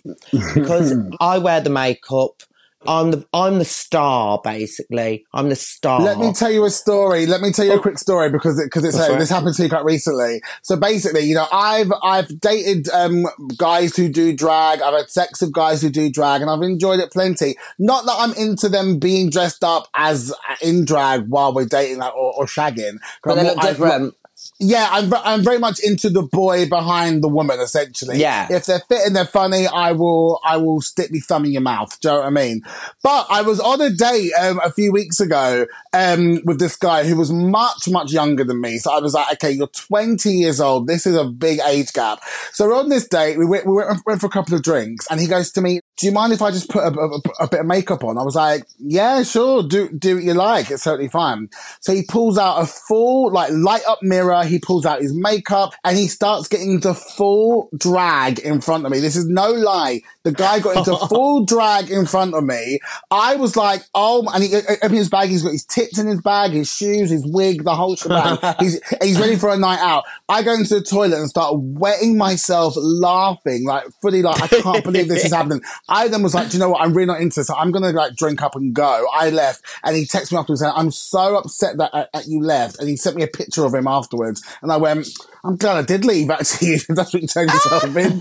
because 0.53 0.93
I 1.19 1.37
wear 1.37 1.61
the 1.61 1.69
makeup. 1.69 2.43
I'm 2.87 3.11
the 3.11 3.25
I'm 3.33 3.59
the 3.59 3.65
star, 3.65 4.39
basically. 4.43 5.25
I'm 5.33 5.49
the 5.49 5.55
star. 5.55 6.01
Let 6.01 6.17
me 6.17 6.33
tell 6.33 6.51
you 6.51 6.65
a 6.65 6.69
story. 6.69 7.25
Let 7.25 7.41
me 7.41 7.51
tell 7.51 7.65
you 7.65 7.73
a 7.73 7.79
quick 7.81 7.97
story 7.99 8.29
because 8.29 8.59
it, 8.59 8.65
because 8.65 8.83
it's 8.83 8.97
uh, 8.97 9.07
right. 9.09 9.19
this 9.19 9.29
happened 9.29 9.55
to 9.55 9.63
me 9.63 9.69
quite 9.69 9.85
recently. 9.85 10.41
So 10.61 10.75
basically, 10.75 11.21
you 11.21 11.35
know, 11.35 11.47
I've 11.51 11.91
I've 12.03 12.39
dated 12.39 12.89
um 12.89 13.25
guys 13.57 13.95
who 13.95 14.09
do 14.09 14.35
drag. 14.35 14.81
I've 14.81 14.93
had 14.95 15.09
sex 15.09 15.41
with 15.41 15.53
guys 15.53 15.81
who 15.81 15.89
do 15.89 16.09
drag, 16.09 16.41
and 16.41 16.49
I've 16.49 16.61
enjoyed 16.61 16.99
it 16.99 17.11
plenty. 17.11 17.55
Not 17.79 18.05
that 18.05 18.15
I'm 18.17 18.33
into 18.33 18.69
them 18.69 18.99
being 18.99 19.29
dressed 19.29 19.63
up 19.63 19.87
as 19.93 20.31
uh, 20.31 20.55
in 20.61 20.85
drag 20.85 21.27
while 21.27 21.53
we're 21.53 21.65
dating 21.65 21.97
like, 21.99 22.13
or, 22.15 22.33
or 22.33 22.45
shagging. 22.45 22.97
but 23.23 23.35
they 23.35 23.41
I'm 23.41 23.47
look 23.47 23.55
more- 23.57 23.65
I- 23.65 23.69
different. 23.69 24.15
Yeah, 24.63 24.87
I'm 24.91 25.13
I'm 25.13 25.43
very 25.43 25.59
much 25.59 25.79
into 25.79 26.09
the 26.09 26.21
boy 26.23 26.67
behind 26.67 27.23
the 27.23 27.27
woman, 27.27 27.59
essentially. 27.59 28.17
Yeah. 28.19 28.47
If 28.49 28.65
they're 28.65 28.79
fit 28.79 29.05
and 29.05 29.15
they're 29.15 29.25
funny, 29.25 29.67
I 29.67 29.91
will 29.91 30.39
I 30.43 30.57
will 30.57 30.81
stick 30.81 31.11
my 31.11 31.19
thumb 31.19 31.45
in 31.45 31.51
your 31.51 31.61
mouth. 31.61 31.99
Do 31.99 32.07
you 32.07 32.13
know 32.13 32.19
what 32.21 32.27
I 32.27 32.29
mean? 32.29 32.61
But 33.03 33.27
I 33.29 33.41
was 33.41 33.59
on 33.59 33.81
a 33.81 33.89
date 33.89 34.31
um, 34.33 34.59
a 34.63 34.71
few 34.71 34.91
weeks 34.91 35.19
ago 35.19 35.65
um, 35.91 36.39
with 36.45 36.59
this 36.59 36.75
guy 36.75 37.03
who 37.03 37.17
was 37.17 37.31
much 37.31 37.89
much 37.89 38.11
younger 38.11 38.43
than 38.43 38.61
me. 38.61 38.77
So 38.77 38.91
I 38.91 38.99
was 38.99 39.13
like, 39.13 39.33
okay, 39.33 39.51
you're 39.51 39.67
20 39.67 40.29
years 40.29 40.61
old. 40.61 40.87
This 40.87 41.05
is 41.05 41.15
a 41.15 41.25
big 41.25 41.59
age 41.65 41.91
gap. 41.93 42.21
So 42.53 42.67
we're 42.67 42.79
on 42.79 42.89
this 42.89 43.07
date. 43.07 43.37
We 43.37 43.45
went, 43.45 43.65
we 43.65 43.73
went, 43.73 43.99
went 44.05 44.21
for 44.21 44.27
a 44.27 44.31
couple 44.31 44.55
of 44.55 44.63
drinks, 44.63 45.07
and 45.11 45.19
he 45.19 45.27
goes 45.27 45.51
to 45.51 45.61
me, 45.61 45.81
"Do 45.97 46.05
you 46.05 46.11
mind 46.11 46.33
if 46.33 46.41
I 46.41 46.51
just 46.51 46.69
put 46.69 46.83
a, 46.83 46.91
a, 46.97 47.43
a 47.43 47.47
bit 47.47 47.61
of 47.61 47.65
makeup 47.65 48.03
on?" 48.03 48.17
I 48.17 48.23
was 48.23 48.35
like, 48.35 48.65
"Yeah, 48.79 49.23
sure. 49.23 49.63
Do 49.63 49.89
do 49.89 50.15
what 50.15 50.23
you 50.23 50.33
like. 50.33 50.71
It's 50.71 50.83
totally 50.83 51.09
fine." 51.09 51.49
So 51.79 51.93
he 51.93 52.03
pulls 52.03 52.37
out 52.37 52.61
a 52.61 52.65
full 52.65 53.31
like 53.31 53.51
light 53.51 53.83
up 53.87 53.99
mirror. 54.01 54.43
He 54.43 54.59
pulls 54.59 54.85
out 54.85 55.01
his 55.01 55.13
makeup 55.13 55.73
and 55.83 55.97
he 55.97 56.07
starts 56.07 56.47
getting 56.47 56.73
into 56.75 56.93
full 56.93 57.69
drag 57.77 58.39
in 58.39 58.61
front 58.61 58.85
of 58.85 58.91
me. 58.91 58.99
This 58.99 59.15
is 59.15 59.27
no 59.27 59.51
lie. 59.51 60.01
The 60.23 60.31
guy 60.31 60.59
got 60.59 60.77
into 60.77 60.95
full 61.09 61.45
drag 61.45 61.89
in 61.89 62.05
front 62.05 62.33
of 62.33 62.43
me. 62.43 62.79
I 63.11 63.35
was 63.35 63.55
like, 63.55 63.83
oh, 63.93 64.25
and 64.33 64.43
he 64.43 64.55
opened 64.55 64.95
his 64.95 65.09
bag. 65.09 65.29
He's 65.29 65.43
got 65.43 65.51
his 65.51 65.65
tits 65.65 65.99
in 65.99 66.07
his 66.07 66.21
bag, 66.21 66.51
his 66.51 66.73
shoes, 66.73 67.09
his 67.09 67.25
wig, 67.25 67.63
the 67.63 67.75
whole 67.75 67.95
shebang. 67.95 68.37
he's 68.59 68.79
he's 69.01 69.19
ready 69.19 69.35
for 69.35 69.49
a 69.49 69.57
night 69.57 69.79
out. 69.79 70.03
I 70.29 70.43
go 70.43 70.53
into 70.53 70.75
the 70.75 70.81
toilet 70.81 71.19
and 71.19 71.29
start 71.29 71.55
wetting 71.57 72.17
myself, 72.17 72.73
laughing 72.77 73.65
like 73.65 73.85
fully 74.01 74.21
like 74.21 74.41
I 74.41 74.47
can't 74.47 74.83
believe 74.83 75.07
this 75.07 75.25
is 75.25 75.33
happening. 75.33 75.61
I 75.89 76.07
then 76.07 76.23
was 76.23 76.33
like, 76.33 76.49
do 76.49 76.57
you 76.57 76.59
know 76.59 76.69
what? 76.69 76.81
I'm 76.81 76.93
really 76.93 77.07
not 77.07 77.21
into 77.21 77.41
this. 77.41 77.49
I'm 77.49 77.71
gonna 77.71 77.91
like 77.91 78.15
drink 78.15 78.41
up 78.41 78.55
and 78.55 78.73
go. 78.73 79.05
I 79.13 79.29
left, 79.29 79.63
and 79.83 79.95
he 79.95 80.05
texted 80.05 80.31
me 80.31 80.37
afterwards 80.37 80.61
saying, 80.61 80.73
"I'm 80.75 80.91
so 80.91 81.35
upset 81.35 81.77
that, 81.77 81.93
uh, 81.93 82.05
that 82.13 82.27
you 82.27 82.41
left," 82.41 82.79
and 82.79 82.87
he 82.87 82.95
sent 82.95 83.15
me 83.15 83.23
a 83.23 83.27
picture 83.27 83.65
of 83.65 83.73
him 83.73 83.87
afterwards. 83.87 84.41
And 84.61 84.71
I 84.71 84.77
went, 84.77 85.09
I'm 85.45 85.57
glad 85.57 85.75
I 85.75 85.81
did 85.81 86.05
leave, 86.05 86.29
actually, 86.29 86.69
if 86.73 86.87
that's 86.87 87.13
what 87.13 87.21
you 87.21 87.27
turned 87.27 87.49
yourself 87.49 87.83
into. 87.95 87.97
and 88.03 88.19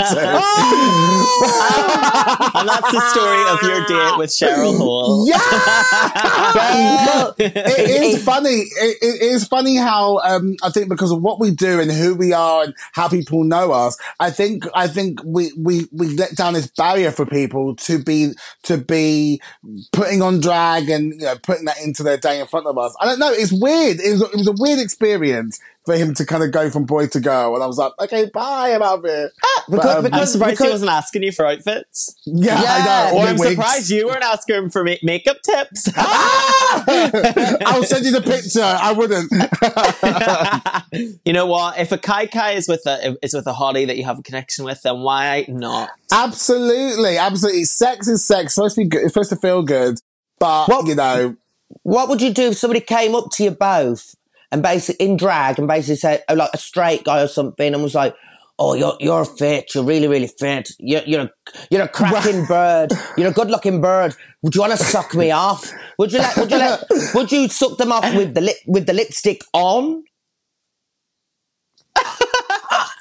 that's 2.68 2.90
the 2.90 3.00
story 3.12 3.42
of 3.50 3.62
your 3.62 3.86
date 3.86 4.18
with 4.18 4.30
Cheryl 4.30 4.76
Hole. 4.76 5.28
yeah! 5.28 5.38
it 7.38 8.02
is 8.02 8.24
funny. 8.24 8.50
It, 8.50 8.98
it 9.00 9.22
is 9.22 9.46
funny 9.46 9.76
how, 9.76 10.18
um, 10.18 10.56
I 10.62 10.70
think 10.70 10.88
because 10.88 11.12
of 11.12 11.22
what 11.22 11.38
we 11.38 11.52
do 11.52 11.80
and 11.80 11.92
who 11.92 12.14
we 12.14 12.32
are 12.32 12.64
and 12.64 12.74
how 12.92 13.08
people 13.08 13.44
know 13.44 13.70
us, 13.70 13.96
I 14.18 14.30
think, 14.30 14.64
I 14.74 14.88
think 14.88 15.20
we, 15.24 15.52
we, 15.56 15.86
we 15.92 16.08
let 16.16 16.34
down 16.34 16.54
this 16.54 16.66
barrier 16.66 17.12
for 17.12 17.24
people 17.24 17.52
people 17.52 17.74
to 17.76 18.02
be 18.02 18.32
to 18.64 18.78
be 18.78 19.40
putting 19.92 20.22
on 20.22 20.40
drag 20.40 20.88
and 20.88 21.12
you 21.12 21.26
know 21.26 21.36
putting 21.42 21.64
that 21.66 21.80
into 21.82 22.02
their 22.02 22.16
day 22.16 22.40
in 22.40 22.46
front 22.46 22.66
of 22.66 22.78
us. 22.78 22.94
I 23.00 23.06
don't 23.06 23.18
know. 23.18 23.32
It's 23.32 23.52
weird. 23.52 24.00
It 24.00 24.12
was, 24.12 24.22
it 24.22 24.36
was 24.36 24.48
a 24.48 24.54
weird 24.58 24.78
experience 24.78 25.60
for 25.84 25.96
him 25.96 26.14
to 26.14 26.24
kind 26.24 26.44
of 26.44 26.52
go 26.52 26.70
from 26.70 26.84
boy 26.84 27.06
to 27.08 27.18
girl, 27.20 27.54
and 27.54 27.62
I 27.62 27.66
was 27.66 27.76
like, 27.76 27.92
okay, 28.00 28.26
bye, 28.32 28.72
I'm 28.74 28.82
out 28.82 28.98
of 29.00 29.04
here. 29.04 29.30
because- 29.68 29.84
But, 29.84 29.96
um, 29.96 30.04
because- 30.04 30.20
I'm 30.20 30.26
surprised 30.26 30.50
because- 30.52 30.66
he 30.66 30.70
wasn't 30.72 30.90
asking 30.92 31.22
you 31.24 31.32
for 31.32 31.44
outfits. 31.46 32.14
yeah, 32.24 32.62
Yeah, 32.62 32.72
I 32.72 32.84
know. 33.12 33.18
Or 33.18 33.26
I'm 33.26 33.36
wigs. 33.36 33.50
surprised 33.50 33.90
you 33.90 34.06
weren't 34.06 34.22
asking 34.22 34.54
him 34.56 34.70
for 34.70 34.84
ma- 34.84 34.94
makeup 35.02 35.38
tips. 35.42 35.88
I'll 35.96 37.82
send 37.84 38.04
you 38.04 38.12
the 38.12 38.22
picture. 38.22 38.62
I 38.62 38.92
wouldn't. 38.92 39.30
you 41.24 41.32
know 41.32 41.46
what? 41.46 41.78
If 41.78 41.92
a 41.92 41.98
kai 41.98 42.26
kai 42.26 42.52
is 42.52 42.68
with 42.68 42.86
a 42.86 43.16
is 43.22 43.34
with 43.34 43.46
a 43.46 43.52
hottie 43.52 43.86
that 43.86 43.96
you 43.96 44.04
have 44.04 44.18
a 44.18 44.22
connection 44.22 44.64
with, 44.64 44.82
then 44.82 45.00
why 45.00 45.44
not? 45.48 45.90
absolutely, 46.12 47.18
absolutely. 47.18 47.64
Sex 47.64 48.08
is 48.08 48.24
sex. 48.24 48.44
It's 48.46 48.54
supposed 48.54 48.74
to 48.76 48.82
be 48.82 48.88
good. 48.88 49.02
It's 49.02 49.12
supposed 49.12 49.30
to 49.30 49.36
feel 49.36 49.62
good, 49.62 49.98
but 50.38 50.68
Well- 50.68 50.86
you 50.86 50.94
know, 50.94 51.36
What 51.84 52.08
would 52.10 52.20
you 52.20 52.30
do 52.32 52.48
if 52.50 52.58
somebody 52.58 52.80
came 52.80 53.14
up 53.14 53.30
to 53.32 53.44
you 53.44 53.50
both 53.50 54.14
and 54.52 54.62
basically 54.62 55.04
in 55.06 55.16
drag 55.16 55.58
and 55.58 55.66
basically 55.66 55.96
said, 55.96 56.22
oh, 56.28 56.34
like 56.34 56.50
a 56.52 56.58
straight 56.58 57.04
guy 57.04 57.22
or 57.22 57.26
something, 57.28 57.72
and 57.74 57.82
was 57.82 57.94
like, 57.94 58.14
"Oh, 58.58 58.74
you're 58.74 58.96
you're 59.00 59.24
fit. 59.24 59.74
You're 59.74 59.82
really 59.84 60.06
really 60.06 60.28
fit. 60.28 60.70
You're 60.78 61.02
you're 61.06 61.22
a, 61.22 61.30
you're 61.70 61.82
a 61.82 61.88
cracking 61.88 62.44
bird. 62.44 62.92
You're 63.16 63.30
a 63.30 63.32
good 63.32 63.50
looking 63.50 63.80
bird. 63.80 64.14
Would 64.42 64.54
you 64.54 64.60
want 64.60 64.72
to 64.72 64.78
suck 64.78 65.14
me 65.14 65.30
off? 65.46 65.72
Would 65.98 66.12
you 66.12 66.18
let 66.18 66.36
Would 66.36 66.50
you 66.50 66.58
let 66.58 66.84
Would 67.14 67.32
you 67.32 67.48
suck 67.48 67.78
them 67.78 67.90
off 67.92 68.14
with 68.14 68.34
the 68.34 68.42
lip 68.42 68.56
with 68.66 68.86
the 68.86 68.92
lipstick 68.92 69.42
on? 69.54 70.04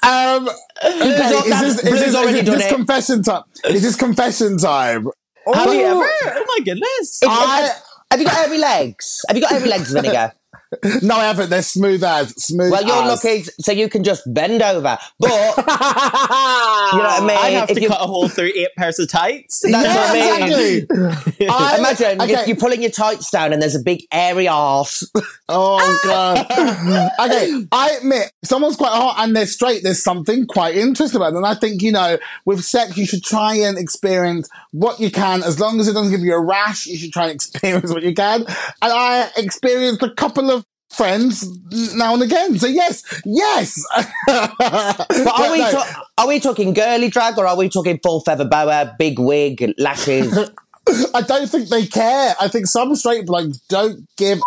um, 0.02 0.48
okay, 0.84 1.06
is 1.06 1.60
this, 1.60 1.78
is 1.78 1.82
this, 1.82 2.02
is 2.08 2.14
already 2.14 2.40
this, 2.40 2.46
done 2.46 2.58
this 2.58 2.66
it. 2.66 2.74
confession 2.74 3.22
time? 3.22 3.42
Is 3.66 3.82
this 3.82 3.96
confession 3.96 4.58
time? 4.58 5.06
Have 5.52 5.72
you 5.74 5.80
ever? 5.82 6.04
Oh 6.24 6.44
my 6.48 6.64
goodness! 6.64 7.20
If- 7.22 7.28
I- 7.28 7.70
have 8.10 8.20
you 8.20 8.26
got 8.26 8.34
hairy 8.34 8.58
legs? 8.58 9.22
Have 9.26 9.36
you 9.38 9.42
got 9.42 9.52
hairy 9.52 9.68
legs, 9.70 9.90
Vinegar? 9.90 10.32
No, 11.02 11.16
I 11.16 11.24
haven't. 11.24 11.50
They're 11.50 11.62
smooth 11.62 12.02
as 12.02 12.30
smooth. 12.42 12.70
Well, 12.70 12.84
you're 12.84 13.02
as. 13.02 13.24
lucky, 13.24 13.42
so 13.60 13.72
you 13.72 13.88
can 13.88 14.04
just 14.04 14.22
bend 14.32 14.62
over. 14.62 14.98
But 15.18 15.28
you 15.58 15.62
know 15.64 15.64
what 15.66 17.22
I 17.22 17.26
mean. 17.26 17.30
I 17.36 17.50
have 17.50 17.70
If 17.70 17.76
to 17.76 17.82
you- 17.82 17.88
cut 17.88 18.00
a 18.00 18.06
hole 18.06 18.28
through 18.28 18.52
eight 18.56 18.68
pairs 18.78 18.98
of 18.98 19.08
tights. 19.10 19.60
That's 19.60 19.86
yeah, 19.86 20.30
what 20.30 20.42
I 20.42 20.46
mean. 20.48 20.86
exactly. 20.90 21.48
I- 21.50 21.78
Imagine 21.78 22.22
okay. 22.22 22.32
if 22.34 22.46
you're 22.48 22.56
pulling 22.56 22.82
your 22.82 22.90
tights 22.90 23.30
down 23.30 23.52
and 23.52 23.60
there's 23.60 23.74
a 23.74 23.82
big 23.82 24.04
airy 24.12 24.48
arse. 24.48 25.10
Oh 25.54 25.98
god. 26.04 26.46
okay, 27.20 27.66
I 27.72 27.90
admit 28.00 28.32
someone's 28.42 28.76
quite 28.76 28.92
hot 28.92 29.16
and 29.18 29.36
they're 29.36 29.44
straight. 29.44 29.82
There's 29.82 30.02
something 30.02 30.46
quite 30.46 30.76
interesting 30.76 31.18
about 31.20 31.34
them. 31.34 31.44
And 31.44 31.46
I 31.46 31.54
think 31.54 31.82
you 31.82 31.92
know, 31.92 32.16
with 32.46 32.62
sex, 32.64 32.96
you 32.96 33.04
should 33.04 33.22
try 33.22 33.56
and 33.56 33.76
experience 33.76 34.48
what 34.70 34.98
you 34.98 35.10
can. 35.10 35.42
As 35.42 35.60
long 35.60 35.78
as 35.78 35.88
it 35.88 35.92
doesn't 35.92 36.10
give 36.10 36.20
you 36.22 36.32
a 36.32 36.40
rash, 36.40 36.86
you 36.86 36.96
should 36.96 37.12
try 37.12 37.24
and 37.24 37.32
experience 37.34 37.92
what 37.92 38.02
you 38.02 38.14
can. 38.14 38.42
And 38.46 38.46
I 38.80 39.28
experienced 39.36 40.02
a 40.02 40.10
couple 40.14 40.50
of 40.50 40.61
friends 40.92 41.46
now 41.94 42.14
and 42.14 42.22
again. 42.22 42.58
So 42.58 42.66
yes, 42.66 43.02
yes. 43.24 43.84
but 44.26 44.60
are 44.60 45.52
we 45.52 45.58
ta- 45.58 46.04
are 46.18 46.28
we 46.28 46.40
talking 46.40 46.72
girly 46.74 47.08
drag 47.08 47.38
or 47.38 47.46
are 47.46 47.56
we 47.56 47.68
talking 47.68 47.98
full 48.02 48.20
feather 48.20 48.44
boa, 48.44 48.94
big 48.98 49.18
wig, 49.18 49.74
lashes? 49.78 50.50
I 51.14 51.22
don't 51.22 51.48
think 51.48 51.68
they 51.68 51.86
care. 51.86 52.34
I 52.40 52.48
think 52.48 52.66
some 52.66 52.94
straight 52.96 53.26
blokes 53.26 53.58
don't 53.68 54.06
give. 54.16 54.40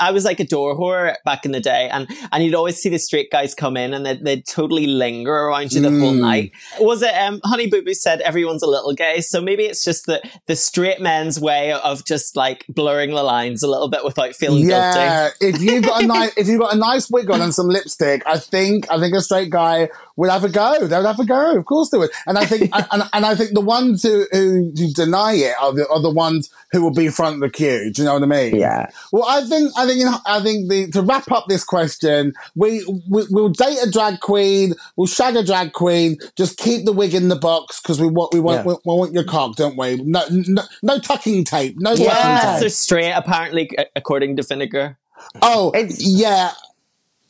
I 0.00 0.10
was 0.12 0.24
like 0.24 0.40
a 0.40 0.44
door 0.44 0.76
whore 0.76 1.14
back 1.24 1.44
in 1.44 1.52
the 1.52 1.60
day, 1.60 1.88
and 1.90 2.08
and 2.32 2.42
you'd 2.42 2.54
always 2.54 2.80
see 2.80 2.88
the 2.88 2.98
straight 2.98 3.30
guys 3.30 3.54
come 3.54 3.76
in, 3.76 3.92
and 3.92 4.04
they'd, 4.04 4.24
they'd 4.24 4.46
totally 4.46 4.86
linger 4.86 5.32
around 5.32 5.72
you 5.72 5.80
the 5.80 5.90
whole 5.90 6.12
night. 6.12 6.52
Was 6.80 7.02
it? 7.02 7.14
Um, 7.14 7.40
Honey 7.44 7.68
Boo 7.68 7.82
Boo 7.82 7.94
said 7.94 8.20
everyone's 8.22 8.62
a 8.62 8.66
little 8.66 8.94
gay, 8.94 9.20
so 9.20 9.40
maybe 9.40 9.64
it's 9.64 9.84
just 9.84 10.06
the 10.06 10.22
the 10.46 10.56
straight 10.56 11.00
men's 11.00 11.38
way 11.38 11.72
of 11.72 12.04
just 12.04 12.34
like 12.36 12.64
blurring 12.68 13.10
the 13.10 13.22
lines 13.22 13.62
a 13.62 13.68
little 13.68 13.88
bit 13.88 14.04
without 14.04 14.34
feeling 14.34 14.66
guilty. 14.66 14.98
Yeah, 14.98 15.30
if 15.40 15.60
you 15.60 15.80
got 15.80 16.02
a 16.02 16.06
nice, 16.06 16.36
if 16.36 16.48
you 16.48 16.58
got 16.58 16.74
a 16.74 16.78
nice 16.78 17.10
wig 17.10 17.30
on 17.30 17.40
and 17.40 17.54
some 17.54 17.68
lipstick, 17.68 18.22
I 18.26 18.38
think 18.38 18.90
I 18.90 18.98
think 18.98 19.14
a 19.14 19.20
straight 19.20 19.50
guy 19.50 19.90
would 20.16 20.30
have 20.30 20.44
a 20.44 20.48
go. 20.48 20.86
They 20.86 20.96
would 20.96 21.06
have 21.06 21.18
a 21.20 21.24
go. 21.24 21.56
Of 21.56 21.64
course 21.64 21.90
they 21.90 21.98
would. 21.98 22.10
And 22.26 22.38
I 22.38 22.44
think, 22.46 22.70
and, 22.92 23.02
and 23.12 23.26
I 23.26 23.34
think 23.34 23.52
the 23.52 23.60
ones 23.60 24.02
who, 24.02 24.26
who, 24.32 24.72
who 24.76 24.92
deny 24.92 25.32
it 25.34 25.54
are 25.60 25.72
the, 25.72 25.88
are 25.88 26.00
the 26.00 26.10
ones 26.10 26.50
who 26.72 26.82
will 26.82 26.92
be 26.92 27.08
front 27.08 27.36
of 27.36 27.40
the 27.40 27.50
queue. 27.50 27.90
Do 27.92 28.02
you 28.02 28.06
know 28.06 28.14
what 28.14 28.22
I 28.22 28.26
mean? 28.26 28.56
Yeah. 28.56 28.90
Well, 29.12 29.24
I 29.28 29.42
think, 29.42 29.72
I 29.76 29.86
think, 29.86 30.04
I 30.26 30.40
think 30.42 30.68
the, 30.70 30.90
to 30.92 31.02
wrap 31.02 31.30
up 31.32 31.46
this 31.48 31.64
question, 31.64 32.32
we, 32.54 32.84
we, 33.08 33.24
we'll 33.30 33.48
date 33.48 33.78
a 33.84 33.90
drag 33.90 34.20
queen, 34.20 34.74
we'll 34.96 35.06
shag 35.06 35.36
a 35.36 35.42
drag 35.44 35.72
queen, 35.72 36.16
just 36.36 36.58
keep 36.58 36.84
the 36.84 36.92
wig 36.92 37.14
in 37.14 37.28
the 37.28 37.36
box 37.36 37.80
because 37.80 38.00
we 38.00 38.06
want, 38.08 38.32
we 38.34 38.40
want, 38.40 38.58
Yeah. 38.66 38.72
we, 38.72 38.72
we 38.84 38.98
want 38.98 39.12
your 39.14 39.24
cock, 39.24 39.56
don't 39.56 39.76
we? 39.76 39.96
No, 39.96 40.22
no, 40.30 40.62
no 40.82 40.98
tucking 40.98 41.44
tape. 41.44 41.76
No 41.78 41.90
tucking 41.90 42.04
Yeah. 42.06 42.52
tape. 42.54 42.60
So 42.62 42.68
straight, 42.68 43.12
apparently, 43.12 43.70
according 43.96 44.36
to 44.36 44.42
Vinegar. 44.42 44.98
Oh, 45.42 45.72
It's- 45.74 46.00
yeah. 46.04 46.52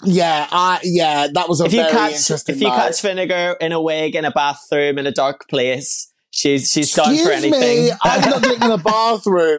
Yeah, 0.05 0.47
I 0.51 0.81
yeah, 0.83 1.29
that 1.33 1.49
was 1.49 1.61
a 1.61 1.65
If 1.65 1.73
you 1.73 1.81
very 1.81 1.93
catch 1.93 2.13
interesting 2.13 2.55
if 2.55 2.61
you 2.61 2.69
night. 2.69 2.77
catch 2.77 3.01
Vinegar 3.03 3.57
in 3.61 3.73
a 3.73 3.81
wig 3.81 4.15
in 4.15 4.25
a 4.25 4.31
bathroom 4.31 4.99
in 4.99 5.07
a 5.07 5.13
dark 5.13 5.49
place, 5.49 6.13
she's 6.31 6.71
she's 6.71 6.93
down 6.93 7.17
for 7.17 7.31
anything. 7.31 7.85
me, 7.85 7.91
I'm 8.03 8.31
not 8.31 8.43
getting 8.43 8.63
in 8.63 8.71
a 8.71 8.79
bathroom. 8.79 9.59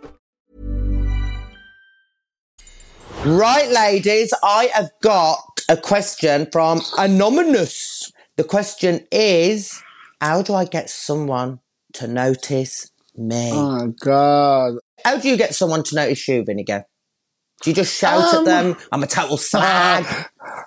Right, 3.23 3.69
ladies, 3.69 4.33
I 4.43 4.69
have 4.73 4.89
got 5.03 5.37
a 5.69 5.77
question 5.77 6.47
from 6.51 6.81
Anonymous. 6.97 8.11
The 8.35 8.43
question 8.43 9.05
is 9.11 9.81
How 10.19 10.41
do 10.41 10.55
I 10.55 10.65
get 10.65 10.89
someone 10.89 11.59
to 11.93 12.07
notice 12.07 12.89
me? 13.15 13.51
Oh 13.53 13.93
god. 13.99 14.73
How 15.05 15.17
do 15.17 15.29
you 15.29 15.37
get 15.37 15.53
someone 15.53 15.83
to 15.83 15.95
notice 15.95 16.27
you, 16.27 16.43
Vinegar? 16.43 16.85
Do 17.61 17.69
you 17.69 17.75
just 17.75 17.95
shout 17.95 18.33
at 18.33 18.39
Um, 18.39 18.45
them, 18.45 18.77
I'm 18.91 19.03
a 19.03 19.07
total 19.07 19.37
slag? 19.49 20.05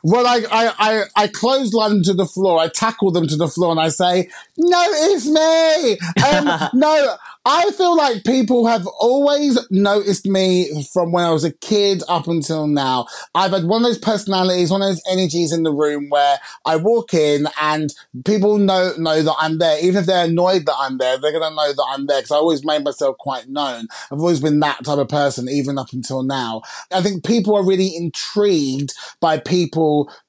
Well, 0.02 0.26
I, 0.26 0.42
I, 0.50 0.72
I, 0.78 1.02
I 1.16 1.26
clothesline 1.28 1.90
them 1.90 2.02
to 2.04 2.14
the 2.14 2.26
floor. 2.26 2.60
I 2.60 2.68
tackle 2.68 3.10
them 3.10 3.26
to 3.26 3.36
the 3.36 3.48
floor 3.48 3.70
and 3.70 3.80
I 3.80 3.88
say, 3.88 4.28
notice 4.56 5.26
me. 5.26 5.98
Um, 6.24 6.68
no, 6.74 7.16
I 7.46 7.70
feel 7.72 7.94
like 7.94 8.24
people 8.24 8.66
have 8.66 8.86
always 8.86 9.58
noticed 9.70 10.26
me 10.26 10.84
from 10.92 11.12
when 11.12 11.24
I 11.24 11.30
was 11.30 11.44
a 11.44 11.52
kid 11.52 12.02
up 12.08 12.26
until 12.26 12.66
now. 12.66 13.06
I've 13.34 13.52
had 13.52 13.64
one 13.64 13.82
of 13.82 13.88
those 13.88 13.98
personalities, 13.98 14.70
one 14.70 14.80
of 14.80 14.88
those 14.88 15.02
energies 15.10 15.52
in 15.52 15.62
the 15.62 15.72
room 15.72 16.08
where 16.08 16.38
I 16.64 16.76
walk 16.76 17.12
in 17.12 17.46
and 17.60 17.92
people 18.24 18.56
know, 18.56 18.92
know 18.96 19.22
that 19.22 19.34
I'm 19.38 19.58
there. 19.58 19.78
Even 19.82 20.00
if 20.00 20.06
they're 20.06 20.24
annoyed 20.24 20.64
that 20.66 20.76
I'm 20.78 20.96
there, 20.96 21.18
they're 21.18 21.32
going 21.32 21.42
to 21.42 21.54
know 21.54 21.72
that 21.72 21.86
I'm 21.90 22.06
there 22.06 22.20
because 22.20 22.30
I 22.30 22.36
always 22.36 22.64
made 22.64 22.84
myself 22.84 23.18
quite 23.18 23.48
known. 23.48 23.88
I've 24.10 24.20
always 24.20 24.40
been 24.40 24.60
that 24.60 24.84
type 24.84 24.98
of 24.98 25.08
person, 25.08 25.48
even 25.48 25.78
up 25.78 25.92
until 25.92 26.22
now. 26.22 26.62
I 26.92 27.02
think 27.02 27.24
people 27.24 27.56
are 27.56 27.66
really 27.66 27.94
intrigued 27.94 28.94
by 29.20 29.38
people 29.38 29.63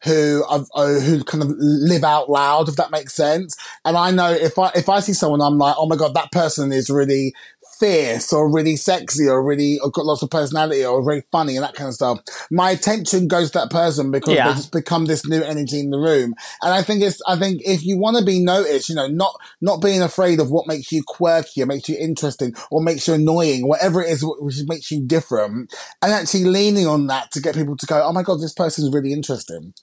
who 0.04 0.44
are, 0.48 0.66
uh, 0.76 1.00
who 1.00 1.24
kind 1.24 1.44
of 1.44 1.52
live 1.58 2.04
out 2.04 2.30
loud, 2.30 2.70
if 2.70 2.76
that 2.76 2.92
makes 2.92 3.14
sense. 3.14 3.56
And 3.84 3.98
I 3.98 4.12
know 4.12 4.32
if 4.32 4.58
I 4.60 4.72
if 4.76 4.90
I 4.90 5.00
see 5.00 5.14
someone, 5.14 5.42
I'm 5.42 5.58
like, 5.58 5.76
oh 5.78 5.88
my 5.88 5.96
god, 5.96 6.14
that 6.14 6.32
person 6.32 6.72
is 6.72 6.90
really 6.90 7.34
fierce 7.80 8.32
or 8.34 8.52
really 8.52 8.76
sexy 8.76 9.28
or 9.28 9.44
really 9.44 9.80
or 9.80 9.92
got 9.92 10.06
lots 10.06 10.22
of 10.22 10.30
personality 10.30 10.86
or 10.86 11.04
very 11.04 11.24
funny 11.32 11.56
and 11.56 11.64
that 11.64 11.76
kind 11.76 11.88
of 11.88 11.94
stuff. 11.94 12.20
My 12.52 12.72
attention 12.72 13.28
goes 13.28 13.52
to 13.52 13.60
that 13.60 13.70
person 13.72 14.12
because 14.12 14.34
Yeah. 14.36 14.50
they 14.50 14.56
just 14.56 14.72
become 14.72 15.06
this 15.06 15.26
new 15.28 15.42
energy 15.42 15.80
in 15.80 15.90
the 15.90 15.98
room. 15.98 16.34
And 16.62 16.74
I 16.74 16.82
think 16.82 17.02
it's 17.04 17.22
I 17.28 17.38
think 17.38 17.62
if 17.66 17.86
you 17.86 17.98
want 17.98 18.18
to 18.18 18.26
be 18.26 18.40
noticed, 18.40 18.90
you 18.90 18.96
know, 18.96 19.08
not 19.08 19.36
not 19.62 19.82
being 19.82 20.02
afraid 20.02 20.40
of 20.40 20.52
what 20.52 20.68
makes 20.68 20.92
you 20.92 21.04
quirky 21.06 21.62
or 21.62 21.66
makes 21.66 21.90
you 21.90 21.98
interesting 22.00 22.54
or 22.72 22.82
makes 22.82 23.08
you 23.08 23.14
annoying, 23.14 23.68
whatever 23.68 24.02
it 24.04 24.10
is 24.10 24.24
which 24.40 24.58
makes 24.68 24.92
you 24.92 25.06
different, 25.06 25.74
and 26.02 26.12
actually 26.12 26.46
leaning 26.46 26.88
on 26.88 27.08
that 27.08 27.32
to 27.32 27.42
get 27.42 27.56
people 27.56 27.76
to 27.78 27.86
go, 27.86 28.02
oh 28.04 28.14
my 28.14 28.24
god, 28.24 28.40
this 28.40 28.54
person's 28.54 28.94
really 28.94 29.14
interesting. 29.14 29.74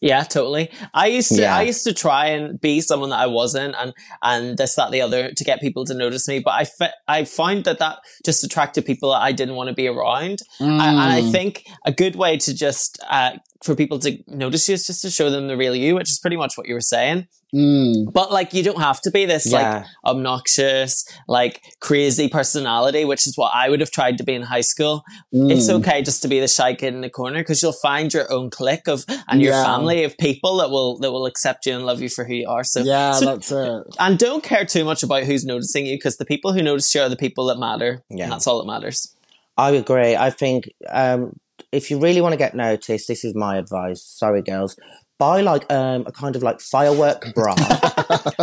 Yeah, 0.00 0.22
totally. 0.22 0.70
I 0.94 1.08
used 1.08 1.28
to, 1.28 1.42
Yeah. 1.42 1.54
I 1.56 1.62
used 1.62 1.84
to 1.84 1.92
try 1.92 2.28
and 2.28 2.58
be 2.58 2.80
someone 2.80 3.10
that 3.10 3.18
I 3.20 3.26
wasn't, 3.26 3.74
and 3.78 3.92
and 4.22 4.56
this, 4.56 4.74
that, 4.76 4.90
the 4.90 5.02
other, 5.02 5.30
to 5.30 5.44
get 5.44 5.60
people 5.60 5.84
to 5.84 5.94
notice 5.94 6.26
me. 6.26 6.38
But 6.38 6.52
I, 6.52 6.64
fe- 6.64 6.92
I 7.06 7.24
found 7.24 7.64
that 7.64 7.78
that 7.80 7.98
just 8.24 8.42
attracted 8.42 8.86
people 8.86 9.10
that 9.10 9.20
I 9.20 9.32
didn't 9.32 9.56
want 9.56 9.68
to 9.68 9.74
be 9.74 9.88
around. 9.88 10.38
I, 10.58 10.64
and 10.88 10.98
I 10.98 11.22
think 11.30 11.66
a 11.84 11.92
good 11.92 12.16
way 12.16 12.38
to 12.38 12.54
just 12.54 12.98
uh, 13.10 13.32
for 13.62 13.76
people 13.76 13.98
to 14.00 14.18
notice 14.26 14.68
you. 14.68 14.74
is 14.74 14.86
just 14.86 15.02
to 15.02 15.10
show 15.10 15.30
them 15.30 15.48
the 15.48 15.56
real 15.56 15.74
you, 15.76 15.94
which 15.96 16.10
is 16.10 16.18
pretty 16.18 16.36
much 16.36 16.54
what 16.56 16.66
you 16.66 16.74
were 16.74 16.80
saying. 16.80 17.28
Mm. 17.54 18.12
But 18.12 18.30
like, 18.32 18.54
you 18.54 18.62
don't 18.62 18.80
have 18.80 19.00
to 19.02 19.10
be 19.10 19.24
this 19.26 19.46
Yeah. 19.50 19.78
like 19.78 19.86
obnoxious, 20.04 21.04
like 21.28 21.62
crazy 21.80 22.28
personality, 22.28 23.04
which 23.04 23.26
is 23.26 23.36
what 23.36 23.52
I 23.54 23.68
would 23.68 23.80
have 23.80 23.90
tried 23.90 24.18
to 24.18 24.24
be 24.24 24.34
in 24.34 24.42
high 24.42 24.60
school. 24.60 25.02
It's 25.32 25.66
Mm. 25.68 25.80
okay 25.80 26.02
just 26.02 26.22
to 26.22 26.28
be 26.28 26.40
the 26.40 26.48
shy 26.48 26.74
kid 26.74 26.94
in 26.94 27.00
the 27.00 27.10
corner 27.10 27.40
because 27.40 27.62
you'll 27.62 27.72
find 27.82 28.12
your 28.14 28.30
own 28.32 28.50
clique 28.50 28.86
of 28.88 29.04
and 29.28 29.40
your 29.42 29.52
Yeah. 29.52 29.64
family 29.64 30.04
of 30.04 30.16
people 30.18 30.58
that 30.58 30.70
will 30.70 30.98
that 30.98 31.10
will 31.12 31.26
accept 31.26 31.66
you 31.66 31.74
and 31.74 31.84
love 31.86 32.00
you 32.00 32.08
for 32.08 32.24
who 32.24 32.34
you 32.34 32.48
are. 32.48 32.64
So 32.64 32.80
Yeah, 32.80 33.12
so- 33.14 33.24
that's 33.26 33.50
it. 33.52 33.82
and 33.98 34.18
don't 34.18 34.42
care 34.44 34.64
too 34.64 34.84
much 34.84 35.02
about 35.02 35.24
who's 35.24 35.44
noticing 35.44 35.86
you 35.86 35.96
because 35.96 36.16
the 36.18 36.24
people 36.24 36.52
who 36.52 36.62
notice 36.62 36.94
you 36.94 37.02
are 37.02 37.08
the 37.08 37.16
people 37.16 37.46
that 37.46 37.58
matter. 37.58 38.02
Yeah. 38.10 38.28
That's 38.28 38.46
all 38.46 38.58
that 38.58 38.66
matters. 38.66 39.08
I 39.56 39.70
agree. 39.72 40.16
I 40.16 40.30
think 40.30 40.70
um, 40.88 41.36
if 41.72 41.90
you 41.90 41.98
really 41.98 42.20
want 42.20 42.32
to 42.32 42.36
get 42.38 42.54
noticed, 42.54 43.08
this 43.08 43.24
is 43.24 43.34
my 43.34 43.56
advice. 43.58 44.02
Sorry, 44.02 44.42
girls. 44.42 44.76
Buy 45.20 45.42
like 45.42 45.70
um, 45.70 46.04
a 46.06 46.12
kind 46.12 46.34
of 46.34 46.42
like 46.42 46.60
firework 46.60 47.34
bra 47.34 47.54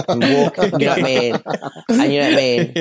and 0.08 0.22
walk. 0.22 0.58
You 0.58 0.78
know 0.86 0.90
what 0.90 1.00
I 1.00 1.02
mean? 1.02 1.36
And 1.90 2.14
you 2.14 2.20
know 2.20 2.30
what 2.30 2.34
I 2.34 2.36
mean? 2.36 2.74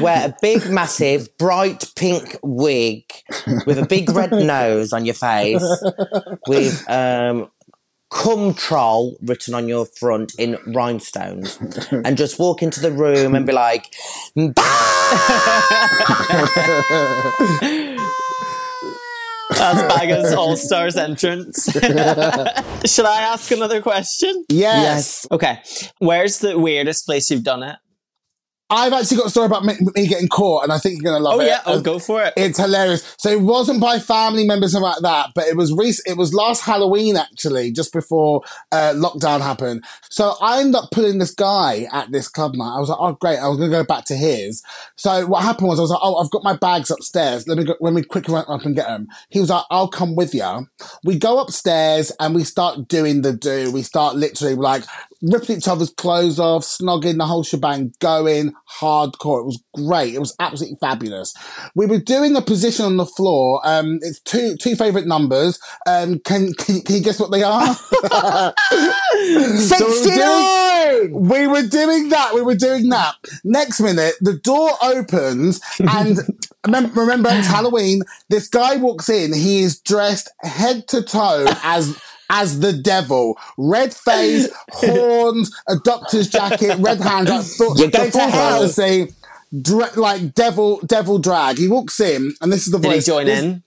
Wear 0.00 0.28
a 0.28 0.34
big, 0.40 0.70
massive, 0.70 1.36
bright 1.36 1.92
pink 1.94 2.38
wig 2.42 3.04
with 3.66 3.76
a 3.78 3.84
big 3.86 4.08
red 4.10 4.30
nose 4.32 4.94
on 4.94 5.04
your 5.04 5.14
face, 5.14 5.62
with 6.48 6.82
um, 6.88 7.50
"cum 8.10 8.54
troll" 8.54 9.18
written 9.20 9.52
on 9.52 9.68
your 9.68 9.84
front 9.84 10.32
in 10.38 10.56
rhinestones, 10.68 11.58
and 11.90 12.16
just 12.16 12.38
walk 12.38 12.62
into 12.62 12.80
the 12.80 12.90
room 12.90 13.34
and 13.34 13.44
be 13.44 13.52
like, 13.52 13.92
That's 19.58 19.94
Baga's 19.94 20.32
All 20.34 20.56
Stars 20.56 20.96
entrance. 20.96 21.70
Should 21.72 23.04
I 23.06 23.22
ask 23.22 23.50
another 23.50 23.80
question? 23.82 24.44
Yes. 24.48 25.26
Okay. 25.30 25.60
Where's 25.98 26.38
the 26.38 26.58
weirdest 26.58 27.06
place 27.06 27.30
you've 27.30 27.44
done 27.44 27.62
it? 27.62 27.76
I've 28.72 28.94
actually 28.94 29.18
got 29.18 29.26
a 29.26 29.30
story 29.30 29.46
about 29.46 29.64
me, 29.66 29.74
me 29.94 30.06
getting 30.06 30.28
caught, 30.28 30.62
and 30.62 30.72
I 30.72 30.78
think 30.78 31.02
you're 31.02 31.12
gonna 31.12 31.22
love 31.22 31.34
Oh 31.34 31.40
it. 31.40 31.44
Oh 31.44 31.46
yeah, 31.46 31.60
oh 31.66 31.80
go 31.82 31.98
for 31.98 32.22
it. 32.22 32.32
It's 32.38 32.58
hilarious. 32.58 33.14
So 33.18 33.28
it 33.28 33.42
wasn't 33.42 33.82
by 33.82 33.98
family 33.98 34.46
members 34.46 34.74
and 34.74 34.82
like 34.82 35.00
that, 35.02 35.32
but 35.34 35.46
it 35.46 35.56
was 35.58 35.72
rec- 35.72 36.06
It 36.06 36.16
was 36.16 36.32
last 36.32 36.62
Halloween 36.62 37.18
actually, 37.18 37.70
just 37.70 37.92
before 37.92 38.40
uh, 38.72 38.94
lockdown 38.96 39.42
happened. 39.42 39.84
So 40.08 40.36
I 40.40 40.60
ended 40.60 40.76
up 40.76 40.90
pulling 40.90 41.18
this 41.18 41.34
guy 41.34 41.86
at 41.92 42.10
this 42.12 42.28
club 42.28 42.54
night. 42.54 42.74
I 42.74 42.80
was 42.80 42.88
like, 42.88 42.98
oh 42.98 43.12
great, 43.12 43.38
I 43.38 43.48
was 43.48 43.58
gonna 43.58 43.70
go 43.70 43.84
back 43.84 44.06
to 44.06 44.16
his. 44.16 44.62
So 44.96 45.26
what 45.26 45.42
happened 45.42 45.68
was 45.68 45.78
I 45.78 45.82
was 45.82 45.90
like, 45.90 46.00
oh, 46.02 46.16
I've 46.16 46.30
got 46.30 46.42
my 46.42 46.56
bags 46.56 46.90
upstairs. 46.90 47.46
Let 47.46 47.58
me 47.58 47.64
go, 47.64 47.74
let 47.80 47.92
me 47.92 48.02
quickly 48.02 48.32
run 48.32 48.46
up 48.48 48.64
and 48.64 48.74
get 48.74 48.86
them. 48.86 49.06
He 49.28 49.38
was 49.38 49.50
like, 49.50 49.64
I'll 49.70 49.88
come 49.88 50.16
with 50.16 50.34
you. 50.34 50.66
We 51.04 51.18
go 51.18 51.40
upstairs 51.40 52.10
and 52.18 52.34
we 52.34 52.44
start 52.44 52.88
doing 52.88 53.20
the 53.20 53.34
do. 53.34 53.70
We 53.70 53.82
start 53.82 54.16
literally 54.16 54.54
like 54.54 54.84
ripping 55.22 55.56
each 55.58 55.68
other's 55.68 55.90
clothes 55.90 56.38
off, 56.38 56.62
snogging 56.64 57.18
the 57.18 57.26
whole 57.26 57.42
shebang, 57.44 57.92
going 58.00 58.52
hardcore. 58.80 59.40
It 59.40 59.46
was 59.46 59.62
great. 59.74 60.14
It 60.14 60.18
was 60.18 60.34
absolutely 60.40 60.78
fabulous. 60.80 61.32
We 61.74 61.86
were 61.86 61.98
doing 61.98 62.34
a 62.36 62.42
position 62.42 62.84
on 62.84 62.96
the 62.96 63.06
floor. 63.06 63.60
Um, 63.64 63.98
it's 64.02 64.20
two 64.20 64.56
two 64.56 64.76
favorite 64.76 65.06
numbers. 65.06 65.58
Um, 65.86 66.18
can 66.20 66.52
can, 66.54 66.80
can 66.82 66.96
you 66.96 67.02
guess 67.02 67.20
what 67.20 67.30
they 67.30 67.42
are? 67.42 67.76
So 69.12 69.76
we 69.86 70.00
were 70.00 70.04
doing- 70.04 71.28
we 71.28 71.46
were 71.46 71.62
doing 71.62 72.08
that. 72.10 72.34
We 72.34 72.42
were 72.42 72.54
doing 72.54 72.88
that. 72.90 73.14
Next 73.44 73.80
minute, 73.80 74.14
the 74.20 74.34
door 74.34 74.70
opens, 74.82 75.60
and 75.78 76.18
remember, 76.66 77.00
remember 77.00 77.28
it's 77.32 77.46
Halloween. 77.46 78.02
This 78.28 78.48
guy 78.48 78.76
walks 78.76 79.08
in. 79.08 79.32
He 79.32 79.60
is 79.62 79.78
dressed 79.80 80.30
head 80.42 80.88
to 80.88 81.02
toe 81.02 81.46
as 81.62 81.98
as 82.32 82.58
the 82.58 82.72
devil. 82.72 83.38
Red 83.56 83.94
face, 83.94 84.48
horns, 84.72 85.54
a 85.68 85.76
doctor's 85.84 86.28
jacket, 86.28 86.76
red 86.78 86.98
hands. 87.00 87.28
Like, 87.30 87.44
full, 87.44 87.78
You're 87.78 87.90
going 87.90 88.06
the 88.06 88.12
full 88.12 88.26
to 88.26 88.32
fantasy, 88.32 89.08
dra- 89.60 89.90
like 90.00 90.34
devil, 90.34 90.80
devil 90.86 91.18
drag. 91.20 91.58
He 91.58 91.68
walks 91.68 92.00
in, 92.00 92.34
and 92.40 92.52
this 92.52 92.66
is 92.66 92.72
the 92.72 92.78
Did 92.78 92.88
he 92.88 92.94
voice. 92.96 93.06
join 93.06 93.26
This- 93.26 93.42
in? 93.42 93.62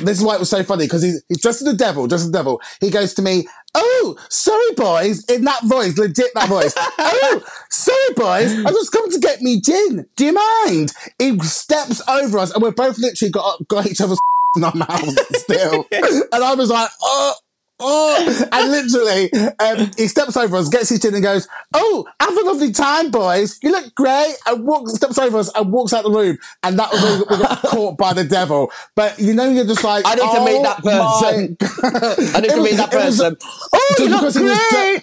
this 0.00 0.18
is 0.18 0.24
why 0.24 0.34
it 0.34 0.40
was 0.40 0.48
so 0.48 0.64
funny 0.64 0.86
because 0.86 1.02
he's, 1.02 1.22
he's 1.28 1.42
dressed 1.42 1.60
as 1.60 1.68
the 1.68 1.74
devil, 1.74 2.06
dressed 2.06 2.22
as 2.24 2.30
the 2.32 2.38
devil. 2.38 2.62
He 2.80 2.88
goes 2.88 3.12
to 3.14 3.22
me, 3.22 3.46
Oh, 3.74 4.16
sorry, 4.30 4.72
boys, 4.74 5.22
in 5.26 5.44
that 5.44 5.62
voice, 5.64 5.98
legit 5.98 6.30
that 6.34 6.48
voice. 6.48 6.72
oh, 6.78 7.42
sorry, 7.68 8.14
boys, 8.16 8.64
I 8.64 8.70
just 8.70 8.90
come 8.90 9.10
to 9.10 9.18
get 9.18 9.42
me 9.42 9.60
gin. 9.60 10.06
Do 10.16 10.24
you 10.24 10.32
mind? 10.32 10.92
He 11.18 11.38
steps 11.40 12.00
over 12.08 12.38
us, 12.38 12.52
and 12.54 12.62
we're 12.62 12.70
both 12.72 12.98
literally 12.98 13.30
got, 13.30 13.68
got 13.68 13.86
each 13.86 14.00
other's 14.00 14.18
in 14.56 14.64
our 14.64 14.74
mouths 14.74 15.18
still. 15.36 15.86
and 15.92 16.42
I 16.42 16.54
was 16.54 16.70
like, 16.70 16.88
Oh, 17.02 17.34
oh. 17.82 18.48
And 18.52 18.70
literally, 18.70 19.32
um, 19.58 19.90
he 19.96 20.08
steps 20.08 20.36
over 20.36 20.56
us, 20.56 20.68
gets 20.68 20.88
his 20.90 21.00
chin, 21.00 21.14
and 21.14 21.22
goes, 21.22 21.48
Oh, 21.74 22.06
have 22.20 22.36
a 22.36 22.40
lovely 22.42 22.70
time, 22.72 23.10
boys. 23.10 23.58
You 23.62 23.70
look 23.72 23.94
great. 23.94 24.34
And 24.46 24.64
walks, 24.64 24.94
steps 24.94 25.18
over 25.18 25.38
us 25.38 25.50
and 25.54 25.72
walks 25.72 25.92
out 25.92 26.04
the 26.04 26.10
room. 26.10 26.38
And 26.62 26.78
that 26.78 26.92
was 26.92 27.02
when 27.02 27.38
we 27.38 27.44
got 27.44 27.62
caught 27.62 27.98
by 27.98 28.12
the 28.12 28.24
devil. 28.24 28.70
But 28.94 29.18
you 29.18 29.34
know, 29.34 29.48
you're 29.48 29.64
just 29.66 29.84
like, 29.84 30.04
I 30.06 30.14
need 30.14 30.20
to 30.20 30.44
meet 30.44 30.58
"Oh 30.58 30.62
that 30.62 30.82
person. 30.82 31.56
I 32.34 32.40
need 32.40 32.50
to 32.50 32.56
was- 32.60 32.70
meet 32.70 32.76
that 32.76 32.92
it 32.92 32.96
was- 32.96 33.18
person. 33.18 33.36
Oh, 33.74 33.94
you 33.98 34.08
look 34.08 34.34
great. 34.34 35.02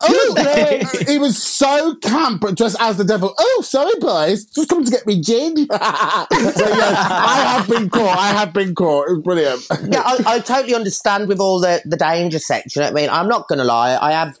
Oh, 0.00 0.84
he 1.08 1.18
was 1.18 1.42
so 1.42 1.96
camp, 1.96 2.40
but 2.40 2.56
dressed 2.56 2.76
as 2.80 2.96
the 2.98 3.04
devil. 3.04 3.34
Oh, 3.36 3.62
sorry, 3.64 3.94
boys, 3.98 4.44
just 4.44 4.68
come 4.68 4.84
to 4.84 4.90
get 4.90 5.06
me 5.06 5.20
gin. 5.20 5.56
so 5.56 5.66
yeah, 5.70 5.78
I 5.80 7.56
have 7.56 7.68
been 7.68 7.90
caught. 7.90 8.16
I 8.16 8.28
have 8.28 8.52
been 8.52 8.74
caught. 8.74 9.08
It 9.08 9.14
was 9.14 9.22
brilliant. 9.22 9.66
yeah, 9.92 10.02
I, 10.04 10.34
I 10.34 10.38
totally 10.38 10.74
understand 10.74 11.26
with 11.26 11.40
all 11.40 11.58
the, 11.60 11.82
the 11.84 11.96
danger 11.96 12.38
section. 12.38 12.82
I 12.82 12.92
mean, 12.92 13.10
I'm 13.10 13.28
not 13.28 13.48
going 13.48 13.58
to 13.58 13.64
lie. 13.64 13.98
I 14.00 14.12
have. 14.12 14.38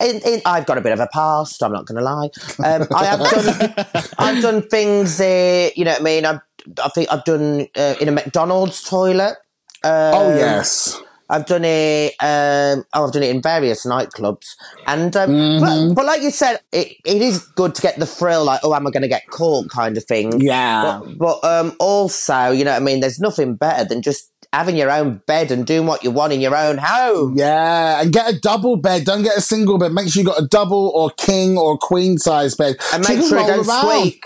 In, 0.00 0.20
in, 0.24 0.42
I've 0.44 0.66
got 0.66 0.78
a 0.78 0.80
bit 0.80 0.92
of 0.92 1.00
a 1.00 1.08
past. 1.08 1.62
I'm 1.62 1.72
not 1.72 1.86
going 1.86 1.98
to 1.98 2.04
lie. 2.04 2.28
Um, 2.64 2.86
I 2.94 3.04
have 3.06 3.20
done. 3.20 3.86
I've 4.18 4.42
done 4.42 4.62
things. 4.68 5.20
Uh, 5.20 5.70
you 5.74 5.84
know 5.84 5.92
what 5.92 6.00
I 6.00 6.04
mean. 6.04 6.26
I've, 6.26 6.40
I 6.84 6.88
think 6.90 7.10
I've 7.10 7.24
done 7.24 7.66
uh, 7.76 7.94
in 8.00 8.08
a 8.08 8.12
McDonald's 8.12 8.82
toilet. 8.82 9.38
Um, 9.82 10.14
oh 10.14 10.36
yes. 10.36 11.00
I've 11.30 11.46
done 11.46 11.64
it. 11.64 12.14
Um, 12.20 12.84
oh, 12.94 13.06
I've 13.06 13.12
done 13.12 13.22
it 13.22 13.30
in 13.34 13.42
various 13.42 13.84
nightclubs, 13.84 14.54
and 14.86 15.14
um, 15.16 15.30
Mm-hmm. 15.30 15.88
but, 15.88 15.94
but 15.94 16.04
like 16.06 16.22
you 16.22 16.30
said, 16.30 16.60
it, 16.72 16.96
it 17.04 17.20
is 17.22 17.46
good 17.48 17.74
to 17.74 17.82
get 17.82 17.98
the 17.98 18.06
thrill, 18.06 18.44
like 18.44 18.60
oh, 18.62 18.74
am 18.74 18.86
I 18.86 18.90
going 18.90 19.02
to 19.02 19.08
get 19.08 19.28
caught, 19.28 19.68
kind 19.70 19.96
of 19.96 20.04
thing. 20.04 20.40
Yeah. 20.40 21.00
But, 21.16 21.18
but 21.18 21.44
um, 21.44 21.76
also, 21.78 22.50
you 22.50 22.64
know, 22.64 22.72
what 22.72 22.82
I 22.82 22.84
mean, 22.84 23.00
there's 23.00 23.20
nothing 23.20 23.56
better 23.56 23.84
than 23.84 24.00
just 24.02 24.32
having 24.54 24.76
your 24.76 24.90
own 24.90 25.20
bed 25.26 25.50
and 25.50 25.66
doing 25.66 25.86
what 25.86 26.02
you 26.02 26.10
want 26.10 26.32
in 26.32 26.40
your 26.40 26.56
own 26.56 26.78
home. 26.78 27.34
Yeah, 27.36 28.00
and 28.00 28.10
get 28.12 28.32
a 28.32 28.38
double 28.40 28.76
bed. 28.76 29.04
Don't 29.04 29.22
get 29.22 29.36
a 29.36 29.42
single 29.42 29.76
bed. 29.78 29.92
Make 29.92 30.08
sure 30.10 30.22
you 30.22 30.26
got 30.26 30.42
a 30.42 30.46
double 30.46 30.90
or 30.94 31.10
king 31.10 31.58
or 31.58 31.76
queen 31.76 32.16
size 32.16 32.54
bed. 32.54 32.76
And 32.94 33.06
make 33.06 33.18
sure 33.18 33.38
you 33.40 33.46
don't 33.46 33.68
around. 33.68 33.82
squeak. 34.00 34.24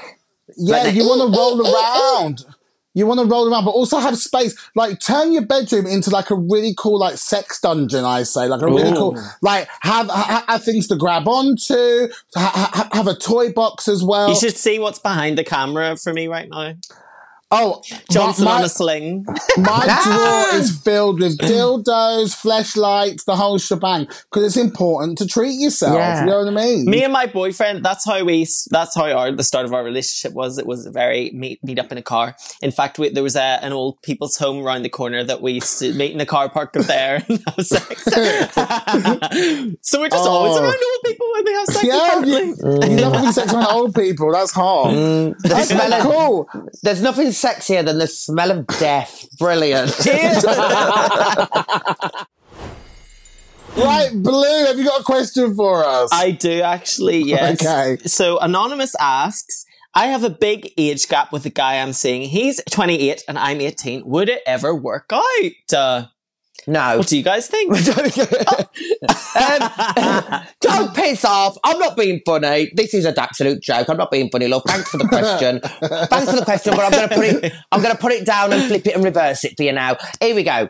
Yeah, 0.56 0.82
Like 0.84 0.94
you 0.94 1.02
want 1.04 1.32
to 1.32 1.36
roll 1.36 1.60
around. 2.22 2.44
You 2.94 3.06
want 3.06 3.20
to 3.20 3.26
roll 3.26 3.50
around, 3.50 3.64
but 3.64 3.70
also 3.70 3.98
have 3.98 4.18
space. 4.18 4.54
Like 4.74 5.00
turn 5.00 5.32
your 5.32 5.46
bedroom 5.46 5.86
into 5.86 6.10
like 6.10 6.30
a 6.30 6.34
really 6.34 6.74
cool 6.76 6.98
like 6.98 7.16
sex 7.16 7.58
dungeon. 7.60 8.04
I 8.04 8.22
say 8.24 8.46
like 8.46 8.60
a 8.62 8.66
really 8.66 8.92
cool 8.92 9.18
like 9.40 9.68
have 9.80 10.08
ha- 10.08 10.44
have 10.46 10.62
things 10.62 10.88
to 10.88 10.96
grab 10.96 11.26
onto. 11.26 12.08
Ha- 12.36 12.70
ha- 12.74 12.88
have 12.92 13.06
a 13.06 13.14
toy 13.14 13.52
box 13.52 13.88
as 13.88 14.02
well. 14.02 14.28
You 14.28 14.34
should 14.36 14.56
see 14.56 14.78
what's 14.78 14.98
behind 14.98 15.38
the 15.38 15.44
camera 15.44 15.96
for 15.96 16.12
me 16.12 16.28
right 16.28 16.48
now. 16.48 16.74
Oh, 17.52 17.82
Johnson 18.10 18.44
my, 18.46 18.58
on 18.58 18.64
a 18.64 18.68
sling. 18.68 19.24
my 19.58 20.00
drawer 20.04 20.60
is 20.60 20.76
filled 20.80 21.20
with 21.20 21.38
dildos, 21.38 22.34
flashlights, 22.34 23.24
the 23.24 23.36
whole 23.36 23.58
shebang. 23.58 24.06
Because 24.06 24.44
it's 24.44 24.56
important 24.56 25.18
to 25.18 25.26
treat 25.26 25.60
yourself. 25.60 25.94
Yeah. 25.96 26.20
You 26.20 26.26
know 26.26 26.38
what 26.38 26.48
I 26.48 26.50
mean? 26.64 26.86
Me 26.86 27.04
and 27.04 27.12
my 27.12 27.26
boyfriend, 27.26 27.84
that's 27.84 28.04
how 28.04 28.24
we, 28.24 28.46
that's 28.70 28.94
how 28.96 29.10
our, 29.12 29.30
the 29.32 29.44
start 29.44 29.66
of 29.66 29.72
our 29.72 29.84
relationship 29.84 30.32
was. 30.34 30.58
It 30.58 30.66
was 30.66 30.86
a 30.86 30.90
very 30.90 31.30
meet, 31.32 31.62
meet 31.62 31.78
up 31.78 31.92
in 31.92 31.98
a 31.98 32.02
car. 32.02 32.34
In 32.62 32.72
fact, 32.72 32.98
we, 32.98 33.10
there 33.10 33.22
was 33.22 33.36
a, 33.36 33.58
an 33.62 33.72
old 33.72 34.00
people's 34.02 34.36
home 34.36 34.64
around 34.64 34.82
the 34.82 34.88
corner 34.88 35.22
that 35.24 35.40
we 35.42 35.52
used 35.52 35.78
to 35.80 35.92
meet 35.94 36.12
in 36.12 36.20
a 36.20 36.26
car 36.26 36.48
park 36.48 36.76
up 36.76 36.86
there 36.86 37.24
and 37.28 37.42
have 37.46 37.66
sex. 37.66 38.02
so 38.04 40.00
we're 40.00 40.08
just 40.08 40.26
always 40.28 40.56
Oh. 40.56 40.62
around 40.62 40.74
old 40.74 41.02
people 41.04 41.26
when 41.32 41.44
they 41.44 41.52
have 41.52 41.66
sex. 41.66 41.84
yeah, 41.84 42.06
apparently. 42.06 42.88
you, 42.88 42.96
you 42.96 43.02
love 43.02 43.12
having 43.14 43.32
sex 43.32 43.52
around 43.52 43.66
old 43.72 43.94
people. 43.94 44.32
That's 44.32 44.52
hard. 44.52 44.94
The 44.94 45.34
That's 45.42 45.68
smell 45.68 46.02
cool. 46.02 46.48
There's 46.82 47.02
nothing 47.02 47.32
sexier 47.42 47.84
than 47.84 47.98
the 47.98 48.06
smell 48.06 48.50
of 48.50 48.66
death. 48.66 49.26
Brilliant. 49.38 49.90
Right, 53.74 54.10
Blu, 54.12 54.66
have 54.66 54.78
you 54.78 54.84
got 54.84 55.00
a 55.00 55.04
question 55.04 55.54
for 55.54 55.82
us? 55.82 56.10
I 56.12 56.32
do 56.32 56.60
actually, 56.60 57.22
yes. 57.22 57.62
Okay. 57.64 57.96
So 58.06 58.38
Anonymous 58.38 58.94
asks, 59.00 59.64
I 59.94 60.08
have 60.08 60.24
a 60.24 60.30
big 60.30 60.70
age 60.76 61.08
gap 61.08 61.32
with 61.32 61.44
the 61.44 61.50
guy 61.50 61.80
I'm 61.80 61.94
seeing. 61.94 62.28
He's 62.28 62.60
28 62.70 63.24
and 63.28 63.38
I'm 63.38 63.62
18. 63.62 64.06
Would 64.06 64.28
it 64.28 64.42
ever 64.46 64.74
work 64.74 65.10
out? 65.12 65.24
Uh, 65.74 66.04
No. 66.66 66.98
what 66.98 67.08
do 67.08 67.16
you 67.16 67.22
guys 67.24 67.48
think? 67.48 67.72
um, 69.36 70.42
don't 70.60 70.94
piss 70.94 71.24
off. 71.24 71.56
I'm 71.64 71.78
not 71.78 71.96
being 71.96 72.20
funny. 72.24 72.70
This 72.74 72.94
is 72.94 73.04
an 73.04 73.18
absolute 73.18 73.62
joke. 73.62 73.88
I'm 73.88 73.96
not 73.96 74.10
being 74.10 74.30
funny, 74.30 74.48
love. 74.48 74.62
Thanks 74.66 74.90
for 74.90 74.98
the 74.98 75.08
question. 75.08 75.60
Thanks 76.08 76.30
for 76.30 76.36
the 76.36 76.44
question, 76.44 76.74
but 76.76 76.84
I'm 76.84 76.92
gonna 76.92 77.08
put 77.08 77.24
it 77.24 77.52
I'm 77.72 77.82
gonna 77.82 77.96
put 77.96 78.12
it 78.12 78.24
down 78.24 78.52
and 78.52 78.62
flip 78.64 78.86
it 78.86 78.94
and 78.94 79.04
reverse 79.04 79.44
it 79.44 79.56
for 79.56 79.64
you 79.64 79.72
now. 79.72 79.96
Here 80.20 80.34
we 80.34 80.44
go. 80.44 80.68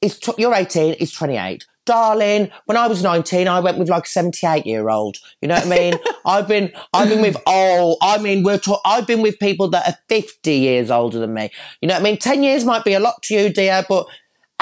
it's 0.00 0.18
tw- 0.18 0.38
you're 0.38 0.54
18, 0.54 0.96
it's 1.00 1.12
28. 1.12 1.66
Darling, 1.84 2.50
when 2.66 2.76
I 2.76 2.86
was 2.86 3.02
19, 3.02 3.48
I 3.48 3.60
went 3.60 3.78
with 3.78 3.88
like 3.88 4.04
a 4.04 4.08
78 4.08 4.66
year 4.66 4.90
old. 4.90 5.16
You 5.40 5.48
know 5.48 5.54
what 5.54 5.66
I 5.66 5.70
mean? 5.70 5.94
I've 6.26 6.46
been, 6.46 6.70
I've 6.92 7.08
been 7.08 7.22
with, 7.22 7.38
oh, 7.46 7.96
I 8.02 8.18
mean, 8.18 8.42
we're, 8.42 8.58
ta- 8.58 8.80
I've 8.84 9.06
been 9.06 9.22
with 9.22 9.38
people 9.38 9.68
that 9.70 9.88
are 9.88 9.96
50 10.10 10.52
years 10.52 10.90
older 10.90 11.18
than 11.18 11.32
me. 11.32 11.50
You 11.80 11.88
know 11.88 11.94
what 11.94 12.00
I 12.00 12.04
mean? 12.04 12.18
10 12.18 12.42
years 12.42 12.66
might 12.66 12.84
be 12.84 12.92
a 12.92 13.00
lot 13.00 13.22
to 13.24 13.34
you, 13.34 13.48
dear, 13.48 13.86
but 13.88 14.06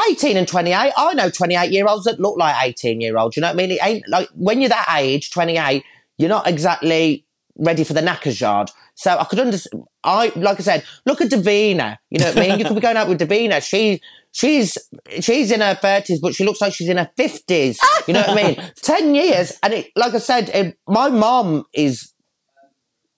18 0.09 0.37
and 0.37 0.47
28, 0.47 0.93
I 0.97 1.15
know 1.15 1.31
28 1.31 1.71
year 1.71 1.87
olds 1.87 2.05
that 2.05 2.21
look 2.21 2.37
like 2.37 2.57
18 2.63 3.01
year 3.01 3.17
olds. 3.17 3.37
You 3.37 3.41
know 3.41 3.49
what 3.49 3.55
I 3.55 3.57
mean? 3.57 3.71
It 3.73 3.79
ain't 3.83 4.09
like 4.09 4.29
when 4.35 4.61
you're 4.61 4.69
that 4.69 4.95
age, 4.99 5.31
28, 5.31 5.83
you're 6.19 6.29
not 6.29 6.47
exactly 6.47 7.25
ready 7.59 7.85
for 7.85 7.95
the 7.95 8.03
knackers 8.03 8.41
yard. 8.41 8.71
So 8.95 9.17
I 9.17 9.25
could 9.25 9.41
understand. 9.41 9.85
I 10.05 10.33
like 10.37 10.59
I 10.59 10.63
said, 10.63 10.85
look 11.05 11.21
at 11.21 11.31
Divina. 11.31 11.99
You 12.11 12.19
know 12.19 12.27
what 12.27 12.39
I 12.39 12.41
mean? 12.41 12.59
You 12.59 12.65
could 12.65 12.75
be 12.75 12.81
going 12.81 12.97
out 12.97 13.09
with 13.09 13.19
Divina. 13.19 13.61
She 13.61 14.01
she's 14.33 14.79
she's 15.21 15.51
in 15.51 15.61
her 15.61 15.75
thirties, 15.75 16.21
but 16.21 16.35
she 16.35 16.45
looks 16.45 16.61
like 16.61 16.73
she's 16.73 16.89
in 16.89 16.97
her 16.97 17.11
fifties. 17.17 17.79
You 18.07 18.15
know 18.15 18.21
what 18.21 18.31
I 18.31 18.35
mean? 18.35 18.73
Ten 18.77 19.15
years, 19.15 19.59
and 19.63 19.75
it 19.75 19.91
like 19.97 20.15
I 20.15 20.19
said, 20.19 20.49
it, 20.51 20.79
my 20.89 21.09
mom 21.09 21.65
is 21.75 22.13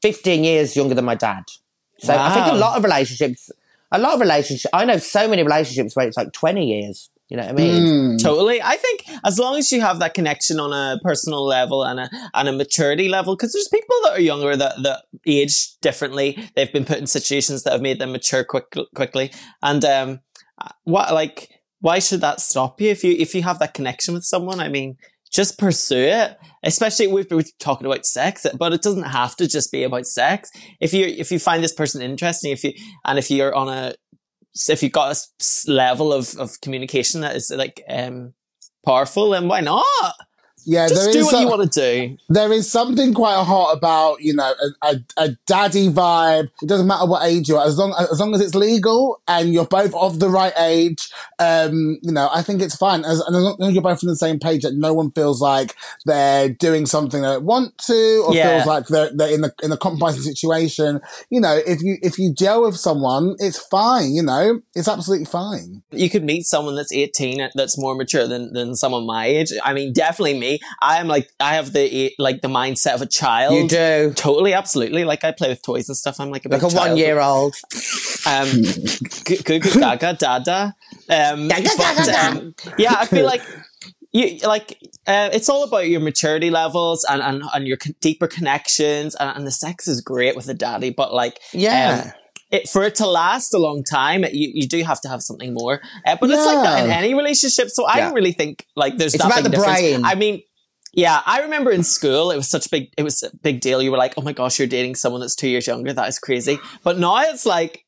fifteen 0.03 0.45
years 0.45 0.75
younger 0.75 0.95
than 0.95 1.05
my 1.05 1.15
dad. 1.15 1.45
So 1.99 2.17
I 2.17 2.33
think 2.33 2.47
a 2.47 2.57
lot 2.57 2.77
of 2.77 2.85
relationships, 2.85 3.51
a 3.91 3.99
lot 3.99 4.15
of 4.15 4.21
relationships. 4.21 4.71
I 4.73 4.85
know 4.85 4.99
so 4.99 5.29
many 5.29 5.43
relationships 5.43 5.95
where 5.95 6.07
it's 6.07 6.17
like 6.17 6.33
twenty 6.33 6.67
years. 6.67 7.11
You 7.29 7.37
know 7.37 7.43
what 7.43 7.53
I 7.53 7.57
mean? 7.57 8.17
Totally. 8.19 8.63
I 8.63 8.77
think 8.77 9.05
as 9.23 9.39
long 9.39 9.59
as 9.59 9.71
you 9.71 9.83
have 9.83 9.99
that 9.99 10.15
connection 10.15 10.59
on 10.59 10.73
a 10.73 10.99
personal 11.03 11.45
level 11.45 11.85
and 11.85 12.01
a 12.01 12.09
and 12.33 12.49
a 12.49 12.53
maturity 12.53 13.09
level, 13.11 13.37
because 13.37 13.53
there's 13.53 13.69
people 13.69 13.97
that 14.05 14.13
are 14.13 14.21
younger 14.21 14.57
that, 14.57 14.83
that 14.83 15.03
age 15.27 15.79
differently. 15.83 16.39
They've 16.57 16.73
been 16.73 16.87
put 16.87 16.99
in 16.99 17.07
situations 17.07 17.65
that 17.65 17.73
have 17.73 17.83
made 17.83 17.99
them 17.99 18.13
mature 18.13 18.45
quick, 18.45 18.75
quickly. 18.95 19.31
And 19.63 19.85
um, 19.85 20.21
what 20.85 21.13
like 21.13 21.51
why 21.81 21.99
should 21.99 22.23
that 22.23 22.41
stop 22.41 22.81
you 22.81 22.91
if 22.91 23.05
you 23.05 23.13
if 23.13 23.35
you 23.35 23.43
have 23.43 23.59
that 23.59 23.75
connection 23.75 24.15
with 24.15 24.25
someone? 24.25 24.59
I 24.59 24.69
mean, 24.69 24.97
just 25.33 25.59
pursue 25.59 25.97
it. 25.97 26.37
Especially 26.63 27.07
we've 27.07 27.29
been 27.29 27.45
talking 27.61 27.87
about 27.87 28.05
sex, 28.05 28.47
but 28.59 28.73
it 28.73 28.83
doesn't 28.83 29.05
have 29.05 29.37
to 29.37 29.47
just 29.47 29.71
be 29.71 29.85
about 29.85 30.07
sex. 30.07 30.51
If 30.81 30.93
you 30.93 31.07
if 31.07 31.31
you 31.31 31.39
find 31.39 31.63
this 31.63 31.73
person 31.73 32.03
interesting, 32.03 32.53
if 32.53 32.65
you 32.65 32.73
and 33.05 33.19
if 33.19 33.31
you're 33.31 33.55
on 33.55 33.69
a 33.69 33.95
if 34.69 34.83
you've 34.83 34.93
got 34.93 35.17
a 35.17 35.71
level 35.71 36.13
of, 36.13 36.35
of 36.37 36.61
communication 36.61 37.21
that 37.21 37.37
is 37.37 37.53
like 37.55 37.83
um 37.89 38.35
powerful, 38.85 39.31
then 39.31 39.49
why 39.49 39.61
not? 39.61 39.85
Yeah, 40.65 40.87
Just 40.89 41.05
there 41.05 41.13
do 41.15 41.19
is 41.21 41.25
what 41.27 41.35
a- 41.37 41.41
you 41.41 41.49
want 41.49 41.73
to 41.73 41.81
do. 41.81 42.19
there 42.29 42.53
is 42.53 42.71
something 42.71 43.15
quite 43.15 43.43
hot 43.43 43.77
about 43.77 44.21
you 44.21 44.35
know 44.35 44.53
a, 44.83 44.87
a, 44.87 44.97
a 45.17 45.29
daddy 45.47 45.89
vibe. 45.89 46.51
It 46.63 46.69
doesn't 46.69 46.87
matter 46.87 47.07
what 47.07 47.25
age 47.25 47.49
you 47.49 47.57
are, 47.57 47.67
as 47.67 47.79
long 47.79 47.95
as 47.99 48.21
long 48.21 48.35
as 48.35 48.41
it's 48.41 48.55
legal 48.55 49.21
and 49.27 49.53
you're 49.53 49.67
both 49.67 49.95
of 49.95 50.19
the 50.21 50.29
right 50.29 50.53
age. 50.59 51.09
Um, 51.39 51.99
you 52.03 52.13
know, 52.13 52.29
I 52.33 52.43
think 52.43 52.61
it's 52.61 52.77
fine 52.77 53.05
as, 53.05 53.21
and 53.21 53.35
as 53.35 53.43
long 53.43 53.57
as 53.63 53.73
you're 53.73 53.83
both 53.83 54.03
on 54.05 54.09
the 54.09 54.17
same 54.17 54.39
page. 54.39 54.63
That 54.63 54.75
no 54.75 54.93
one 54.93 55.11
feels 55.13 55.41
like 55.41 55.75
they're 56.05 56.49
doing 56.49 56.85
something 56.87 57.23
they 57.23 57.29
don't 57.29 57.45
want 57.45 57.79
to, 57.87 58.25
or 58.27 58.35
Yeah. 58.35 58.57
feels 58.57 58.67
like 58.67 58.87
they're 58.89 59.11
they're 59.15 59.33
in 59.35 59.45
a 59.45 59.53
in 59.63 59.73
a 59.73 59.77
compromising 59.77 60.23
situation. 60.23 61.01
You 61.31 61.41
know, 61.41 61.59
if 61.67 61.81
you 61.83 61.97
if 62.03 62.19
you 62.19 62.35
gel 62.35 62.63
with 62.63 62.77
someone, 62.77 63.37
it's 63.39 63.59
fine. 63.59 64.13
You 64.13 64.23
know, 64.23 64.61
it's 64.75 64.89
absolutely 64.89 65.27
fine. 65.27 65.83
You 65.93 66.11
could 66.11 66.25
meet 66.25 66.45
someone 66.45 66.75
that's 66.77 66.93
18 66.93 67.49
that's 67.55 67.79
more 67.79 67.95
mature 67.95 68.27
than, 68.27 68.53
than 68.53 68.75
someone 68.75 69.07
my 69.07 69.27
age. 69.27 69.53
I 69.65 69.73
mean, 69.73 69.93
definitely 69.93 70.39
me. 70.39 70.58
I 70.81 70.99
am 71.01 71.09
like, 71.09 71.31
I 71.41 71.55
have 71.55 71.73
the, 71.73 72.15
like 72.19 72.41
the 72.43 72.49
mindset 72.49 72.95
of 72.95 73.03
a 73.03 73.07
child. 73.07 73.55
You 73.55 73.69
do. 73.69 74.13
Totally, 74.17 74.53
absolutely. 74.55 75.05
Like 75.05 75.25
I 75.25 75.33
play 75.33 75.49
with 75.49 75.63
toys 75.63 75.89
and 75.89 75.97
stuff. 75.97 76.21
I'm 76.21 76.31
like 76.31 76.45
a 76.45 76.49
Like 76.49 76.63
a 76.63 76.69
one 76.69 76.97
year 76.97 77.21
old. 77.21 77.55
Um, 78.27 78.63
g- 78.63 79.43
goo 79.45 79.59
goo 79.59 79.81
gaga 79.81 80.15
dada. 80.15 80.75
Um, 81.09 81.49
but, 81.49 82.09
um, 82.09 82.55
yeah, 82.79 82.95
I 82.99 83.07
feel 83.07 83.25
like 83.35 83.43
you 84.13 84.39
like 84.47 84.73
uh, 85.07 85.31
it's 85.33 85.49
all 85.49 85.65
about 85.65 85.89
your 85.89 86.01
maturity 86.01 86.51
levels 86.51 87.05
and 87.09 87.23
and, 87.23 87.43
and 87.55 87.67
your 87.67 87.77
con- 87.77 87.95
deeper 88.01 88.27
connections 88.27 89.15
and, 89.15 89.37
and 89.37 89.47
the 89.47 89.51
sex 89.51 89.87
is 89.89 90.01
great 90.01 90.35
with 90.37 90.49
a 90.49 90.55
daddy, 90.55 90.91
but 90.91 91.13
like 91.15 91.41
Yeah. 91.53 92.03
um, 92.07 92.13
it, 92.51 92.69
for 92.69 92.83
it 92.85 92.95
to 92.97 93.07
last 93.07 93.53
a 93.55 93.59
long 93.59 93.85
time, 93.85 94.25
you, 94.25 94.51
you 94.55 94.67
do 94.67 94.83
have 94.83 95.01
to 95.03 95.09
have 95.09 95.23
something 95.23 95.53
more. 95.53 95.81
Uh, 96.07 96.17
but 96.21 96.31
it's 96.31 96.47
like 96.47 96.63
that 96.63 96.85
in 96.85 96.91
any 96.91 97.15
relationship. 97.15 97.69
So 97.69 97.87
I 97.87 97.97
Yeah. 97.99 98.05
don't 98.07 98.15
really 98.15 98.33
think 98.33 98.67
like 98.77 98.97
there's 98.97 99.15
It's 99.15 99.23
that 99.23 99.27
about 99.27 99.37
big 99.37 99.45
the 99.45 99.51
difference. 99.51 99.81
brain. 99.81 100.03
I 100.05 100.15
mean, 100.15 100.43
yeah, 100.95 101.21
I 101.27 101.43
remember 101.43 101.71
in 101.71 101.83
school 101.83 102.31
it 102.31 102.37
was 102.37 102.49
such 102.49 102.67
a 102.67 102.71
big 102.71 102.93
it 102.97 103.03
was 103.03 103.23
a 103.23 103.31
big 103.43 103.61
deal. 103.61 103.83
You 103.83 103.91
were 103.91 103.99
like, 103.99 104.15
oh 104.17 104.23
my 104.23 104.33
gosh, 104.33 104.59
you're 104.59 104.69
dating 104.69 104.95
someone 104.95 105.21
that's 105.21 105.37
two 105.37 105.49
years 105.49 105.67
younger. 105.67 105.93
That 105.93 106.09
is 106.09 106.19
crazy. 106.19 106.59
But 106.83 106.99
now 106.99 107.19
it's 107.31 107.45
like, 107.45 107.85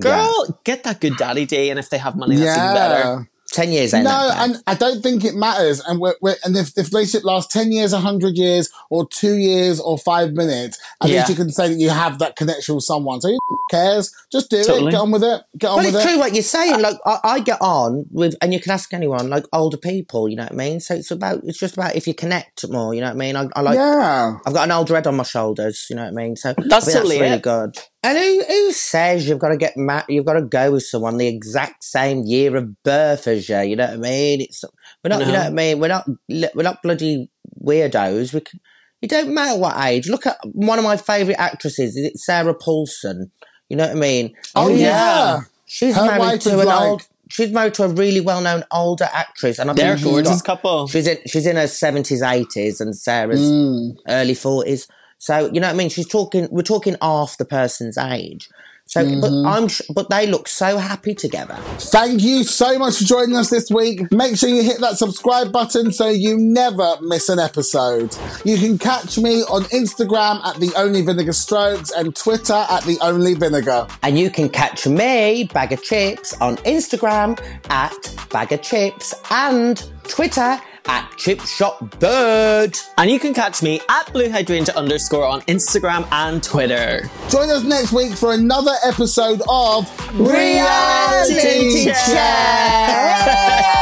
girl, 0.00 0.60
get 0.64 0.82
that 0.84 1.00
good 1.00 1.16
daddy 1.16 1.46
day, 1.46 1.70
and 1.70 1.78
if 1.78 1.88
they 1.90 1.98
have 1.98 2.16
money, 2.16 2.36
that's 2.36 2.56
even 2.56 2.72
better. 2.74 3.28
10 3.52 3.70
years 3.70 3.94
ain't 3.94 4.04
No, 4.04 4.10
that 4.10 4.36
bad. 4.36 4.50
and 4.50 4.62
I 4.66 4.74
don't 4.74 5.02
think 5.02 5.24
it 5.24 5.34
matters. 5.34 5.80
And 5.80 6.00
we're, 6.00 6.14
we're, 6.20 6.36
and 6.44 6.56
if, 6.56 6.68
if 6.76 6.90
the 6.90 6.96
relationship 6.96 7.24
lasts 7.24 7.52
10 7.52 7.70
years, 7.70 7.92
100 7.92 8.36
years, 8.36 8.70
or 8.90 9.06
two 9.08 9.36
years, 9.36 9.78
or 9.78 9.98
five 9.98 10.32
minutes, 10.32 10.78
at 11.02 11.08
Yeah. 11.10 11.18
least 11.18 11.28
you 11.30 11.34
can 11.36 11.50
say 11.50 11.68
that 11.68 11.78
you 11.78 11.90
have 11.90 12.18
that 12.18 12.36
connection 12.36 12.74
with 12.74 12.84
someone. 12.84 13.20
So 13.20 13.28
who 13.28 13.58
cares? 13.70 14.12
Just 14.32 14.50
do 14.50 14.64
Totally. 14.64 14.88
it. 14.88 14.90
Get 14.92 15.00
on 15.00 15.10
with 15.12 15.22
it. 15.22 15.42
Get 15.58 15.68
on 15.70 15.76
But 15.78 15.84
with 15.86 15.94
it's 15.96 16.04
it. 16.04 16.08
true 16.08 16.18
what 16.18 16.32
you're 16.34 16.42
saying. 16.42 16.80
Like 16.80 16.96
I, 17.06 17.18
I 17.24 17.40
get 17.40 17.58
on 17.60 18.06
with, 18.10 18.34
and 18.40 18.52
you 18.52 18.60
can 18.60 18.72
ask 18.72 18.92
anyone, 18.94 19.28
like 19.30 19.44
older 19.52 19.76
people. 19.76 20.28
You 20.28 20.36
know 20.36 20.44
what 20.44 20.52
I 20.52 20.56
mean? 20.56 20.80
So 20.80 20.94
it's 20.94 21.10
about, 21.10 21.40
it's 21.44 21.58
just 21.58 21.74
about 21.76 21.94
if 21.94 22.06
you 22.06 22.14
connect 22.14 22.68
more. 22.70 22.94
You 22.94 23.00
know 23.02 23.08
what 23.08 23.14
I 23.16 23.18
mean? 23.18 23.36
I, 23.36 23.48
I 23.54 23.60
like. 23.60 23.76
yeah. 23.76 24.38
I've 24.46 24.54
got 24.54 24.64
an 24.64 24.72
old 24.72 24.88
head 24.88 25.06
on 25.06 25.16
my 25.16 25.22
shoulders. 25.24 25.86
You 25.90 25.96
know 25.96 26.02
what 26.04 26.08
I 26.12 26.12
mean? 26.12 26.36
So 26.36 26.54
That's 26.56 26.88
I 26.88 26.90
think 26.92 26.96
totally 26.96 27.20
really 27.20 27.34
it. 27.36 27.42
good. 27.42 27.78
And 28.04 28.18
who, 28.18 28.42
who 28.48 28.72
says 28.72 29.28
you've 29.28 29.38
got 29.38 29.50
to 29.50 29.56
get 29.56 29.76
married? 29.76 30.06
You've 30.08 30.24
got 30.26 30.32
to 30.34 30.42
go 30.42 30.72
with 30.72 30.82
someone 30.82 31.18
the 31.18 31.28
exact 31.28 31.84
same 31.84 32.24
year 32.24 32.56
of 32.56 32.82
birth 32.82 33.28
as 33.28 33.48
you. 33.48 33.60
You 33.60 33.76
know 33.76 33.84
what 33.86 33.94
I 33.94 33.96
mean? 33.98 34.40
It's 34.40 34.64
we're 35.04 35.08
not. 35.10 35.20
You 35.20 35.26
know 35.32 35.38
what 35.38 35.46
I 35.46 35.50
mean? 35.50 35.78
We're 35.78 35.88
not. 35.88 36.08
We're 36.28 36.62
not 36.64 36.82
bloody 36.82 37.30
weirdos. 37.64 38.34
We 38.34 38.40
can, 38.40 38.60
it 39.02 39.10
don't 39.10 39.32
matter 39.32 39.58
what 39.58 39.76
age. 39.84 40.08
Look 40.08 40.26
at 40.26 40.36
one 40.44 40.78
of 40.78 40.84
my 40.84 40.96
favourite 40.96 41.38
actresses. 41.38 41.96
Is 41.96 42.06
it 42.06 42.18
Sarah 42.18 42.54
Paulson? 42.54 43.30
You 43.68 43.76
know 43.76 43.86
what 43.86 43.96
I 43.96 44.00
mean? 44.00 44.34
Oh, 44.54 44.68
She's- 44.68 44.80
yeah. 44.80 45.40
She's 45.66 45.96
Her 45.96 46.04
married 46.18 46.40
to 46.42 46.60
an 46.60 46.66
like- 46.66 46.80
old. 46.80 47.06
She's 47.30 47.50
married 47.50 47.72
to 47.74 47.84
a 47.84 47.88
really 47.88 48.20
well-known 48.20 48.62
older 48.70 49.08
actress, 49.10 49.58
and 49.58 49.70
I 49.70 49.72
They're 49.72 49.86
think 49.96 50.00
she's 50.00 50.10
gorgeous 50.10 50.42
got- 50.42 50.56
couple. 50.56 50.86
She's 50.88 51.06
in. 51.06 51.16
She's 51.26 51.46
in 51.46 51.56
her 51.56 51.66
seventies, 51.66 52.20
eighties, 52.20 52.78
and 52.80 52.94
Sarah's 52.94 53.40
Mm. 53.40 53.96
early 54.08 54.34
forties. 54.34 54.86
So 55.22 55.48
you 55.52 55.60
know 55.60 55.68
what 55.68 55.74
I 55.74 55.76
mean. 55.76 55.88
She's 55.88 56.08
talking. 56.08 56.48
We're 56.50 56.62
talking 56.62 56.96
half 57.00 57.36
the 57.38 57.44
person's 57.44 57.96
age. 57.96 58.48
So, 58.86 59.00
but 59.20 59.30
Mm-hmm. 59.30 59.46
I'm. 59.46 59.68
sh- 59.68 59.82
But 59.94 60.10
they 60.10 60.26
look 60.26 60.48
so 60.48 60.76
happy 60.76 61.14
together. 61.14 61.54
Thank 61.78 62.20
you 62.22 62.42
so 62.42 62.76
much 62.80 62.98
for 62.98 63.04
joining 63.04 63.36
us 63.36 63.48
this 63.48 63.70
week. 63.70 64.10
Make 64.10 64.36
sure 64.36 64.48
you 64.48 64.64
hit 64.64 64.80
that 64.80 64.98
subscribe 64.98 65.52
button 65.52 65.92
so 65.92 66.08
you 66.08 66.36
never 66.36 66.96
miss 67.00 67.28
an 67.28 67.38
episode. 67.38 68.14
You 68.44 68.58
can 68.58 68.78
catch 68.78 69.16
me 69.18 69.42
on 69.44 69.62
Instagram 69.66 70.44
at 70.44 70.56
the 70.56 70.72
Only 70.76 71.02
Vinegar 71.02 71.32
Strokes 71.32 71.92
and 71.92 72.14
Twitter 72.16 72.66
at 72.68 72.82
the 72.82 72.98
Only 73.00 73.34
Vinegar. 73.34 73.86
And 74.02 74.18
you 74.18 74.28
can 74.28 74.48
catch 74.48 74.88
me, 74.88 75.44
Baga 75.54 75.76
Chipz, 75.76 76.34
on 76.40 76.56
Instagram 76.58 77.38
at 77.70 77.94
Baga 78.30 78.58
Chipz 78.58 79.14
and 79.30 79.80
Twitter 80.08 80.60
at 80.86 81.10
Chip 81.16 81.40
Shop 81.40 81.98
Bird. 81.98 82.76
And 82.98 83.10
you 83.10 83.18
can 83.18 83.34
catch 83.34 83.62
me 83.62 83.80
at 83.88 84.12
Blu 84.12 84.30
Hydrangea 84.30 84.74
underscore 84.74 85.24
on 85.24 85.40
Instagram 85.42 86.06
and 86.12 86.42
Twitter. 86.42 87.08
Join 87.28 87.50
us 87.50 87.64
next 87.64 87.92
week 87.92 88.14
for 88.14 88.32
another 88.32 88.74
episode 88.84 89.42
of 89.48 89.86
Reality 90.18 91.92
Check. 91.92 93.72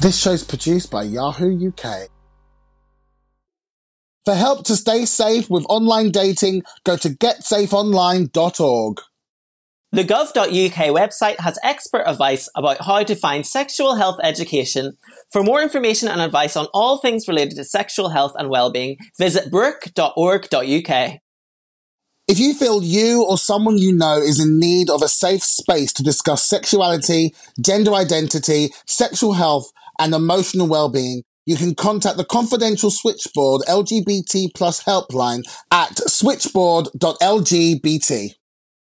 This 0.00 0.18
show's 0.18 0.44
produced 0.44 0.90
by 0.90 1.04
Yahoo 1.04 1.68
UK. 1.68 2.08
For 4.26 4.34
help 4.34 4.64
to 4.64 4.76
stay 4.76 5.04
safe 5.04 5.48
with 5.48 5.64
online 5.68 6.10
dating, 6.10 6.62
go 6.84 6.96
to 6.96 7.08
getsafeonline.org. 7.10 9.00
The 9.94 10.02
gov.uk 10.02 10.90
website 10.90 11.38
has 11.38 11.56
expert 11.62 12.02
advice 12.04 12.48
about 12.56 12.84
how 12.84 13.04
to 13.04 13.14
find 13.14 13.46
sexual 13.46 13.94
health 13.94 14.18
education. 14.24 14.98
For 15.30 15.44
more 15.44 15.62
information 15.62 16.08
and 16.08 16.20
advice 16.20 16.56
on 16.56 16.66
all 16.74 16.98
things 16.98 17.28
related 17.28 17.54
to 17.58 17.64
sexual 17.64 18.08
health 18.08 18.32
and 18.36 18.50
well-being, 18.50 18.96
visit 19.20 19.52
brook.org.uk. 19.52 21.20
If 22.26 22.40
you 22.40 22.54
feel 22.54 22.82
you 22.82 23.22
or 23.22 23.38
someone 23.38 23.78
you 23.78 23.94
know 23.94 24.16
is 24.16 24.40
in 24.40 24.58
need 24.58 24.90
of 24.90 25.00
a 25.00 25.06
safe 25.06 25.44
space 25.44 25.92
to 25.92 26.02
discuss 26.02 26.42
sexuality, 26.42 27.32
gender 27.64 27.94
identity, 27.94 28.70
sexual 28.88 29.34
health, 29.34 29.70
and 30.00 30.12
emotional 30.12 30.66
well-being, 30.66 31.22
you 31.46 31.54
can 31.54 31.76
contact 31.76 32.16
the 32.16 32.24
confidential 32.24 32.90
switchboard 32.90 33.62
LGBT 33.68 34.48
plus 34.56 34.82
helpline 34.82 35.44
at 35.70 35.96
switchboard.lgbt. 36.10 38.34